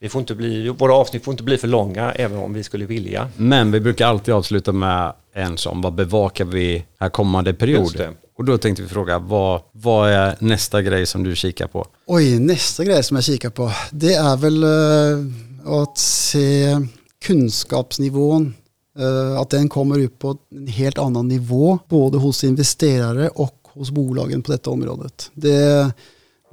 Vi 0.00 0.08
får 0.08 0.20
inte 0.20 0.34
bli, 0.34 0.68
våra 0.68 0.94
avsnitt 0.94 1.24
får 1.24 1.32
inte 1.32 1.44
bli 1.44 1.58
för 1.58 1.68
långa 1.68 2.12
även 2.12 2.38
om 2.38 2.52
vi 2.52 2.62
skulle 2.62 2.86
vilja. 2.86 3.28
Men 3.36 3.72
vi 3.72 3.80
brukar 3.80 4.06
alltid 4.06 4.34
avsluta 4.34 4.72
med 4.72 5.12
en 5.32 5.58
som, 5.58 5.80
vad 5.82 5.94
bevakar 5.94 6.44
vi 6.44 6.84
här 6.98 7.08
kommande 7.08 7.54
period? 7.54 8.14
Och 8.40 8.46
då 8.46 8.58
tänkte 8.58 8.82
vi 8.82 8.88
fråga, 8.88 9.18
vad, 9.18 9.60
vad 9.72 10.10
är 10.10 10.36
nästa 10.38 10.82
grej 10.82 11.06
som 11.06 11.24
du 11.24 11.36
kikar 11.36 11.66
på? 11.66 11.86
Oj, 12.06 12.38
nästa 12.38 12.84
grej 12.84 13.02
som 13.02 13.16
jag 13.16 13.24
kikar 13.24 13.50
på, 13.50 13.72
det 13.90 14.14
är 14.14 14.36
väl 14.36 14.64
uh, 14.64 15.82
att 15.82 15.98
se 15.98 16.76
kunskapsnivån, 17.24 18.54
uh, 19.00 19.40
att 19.40 19.50
den 19.50 19.68
kommer 19.68 19.98
upp 19.98 20.18
på 20.18 20.36
en 20.50 20.66
helt 20.66 20.98
annan 20.98 21.28
nivå, 21.28 21.78
både 21.88 22.18
hos 22.18 22.44
investerare 22.44 23.28
och 23.28 23.56
hos 23.74 23.90
bolagen 23.90 24.42
på 24.42 24.52
detta 24.52 24.70
området. 24.70 25.30
Det 25.34 25.92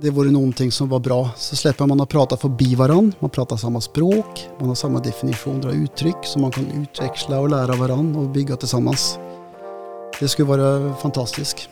det 0.02 0.10
vore 0.10 0.32
någonting 0.32 0.72
som 0.72 0.90
var 0.90 1.00
bra. 1.00 1.30
Så 1.38 1.56
släpper 1.56 1.86
man 1.86 2.02
att 2.02 2.10
prata 2.10 2.38
förbi 2.38 2.76
varandra, 2.76 3.18
man 3.20 3.30
pratar 3.30 3.58
samma 3.58 3.82
språk, 3.82 4.48
man 4.60 4.68
har 4.68 4.76
samma 4.76 5.00
definitioner 5.00 5.68
av 5.68 5.74
uttryck 5.74 6.18
som 6.24 6.42
man 6.42 6.52
kan 6.52 6.82
utväxla 6.82 7.40
och 7.40 7.50
lära 7.50 7.76
varandra 7.76 8.20
och 8.20 8.30
bygga 8.30 8.56
tillsammans. 8.56 9.20
Det 10.20 10.28
skulle 10.28 10.48
vara 10.48 10.94
fantastiskt. 10.96 11.70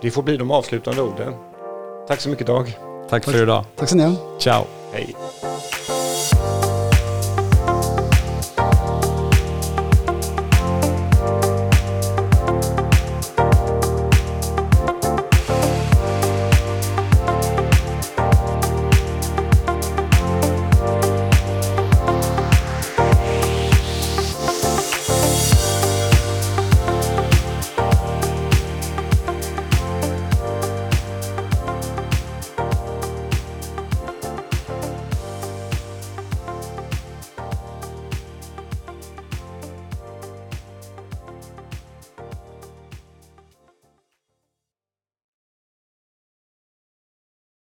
Det 0.00 0.10
får 0.10 0.22
bli 0.22 0.36
de 0.36 0.50
avslutande 0.50 1.02
orden. 1.02 1.34
Tack 2.08 2.20
så 2.20 2.28
mycket 2.28 2.46
Dag. 2.46 2.66
Tack, 3.10 3.24
Tack. 3.24 3.34
för 3.34 3.42
idag. 3.42 3.64
Tack 3.76 3.88
så 3.88 3.96
mycket. 3.96 4.18
Ciao. 4.38 4.64
Hej. 4.92 5.16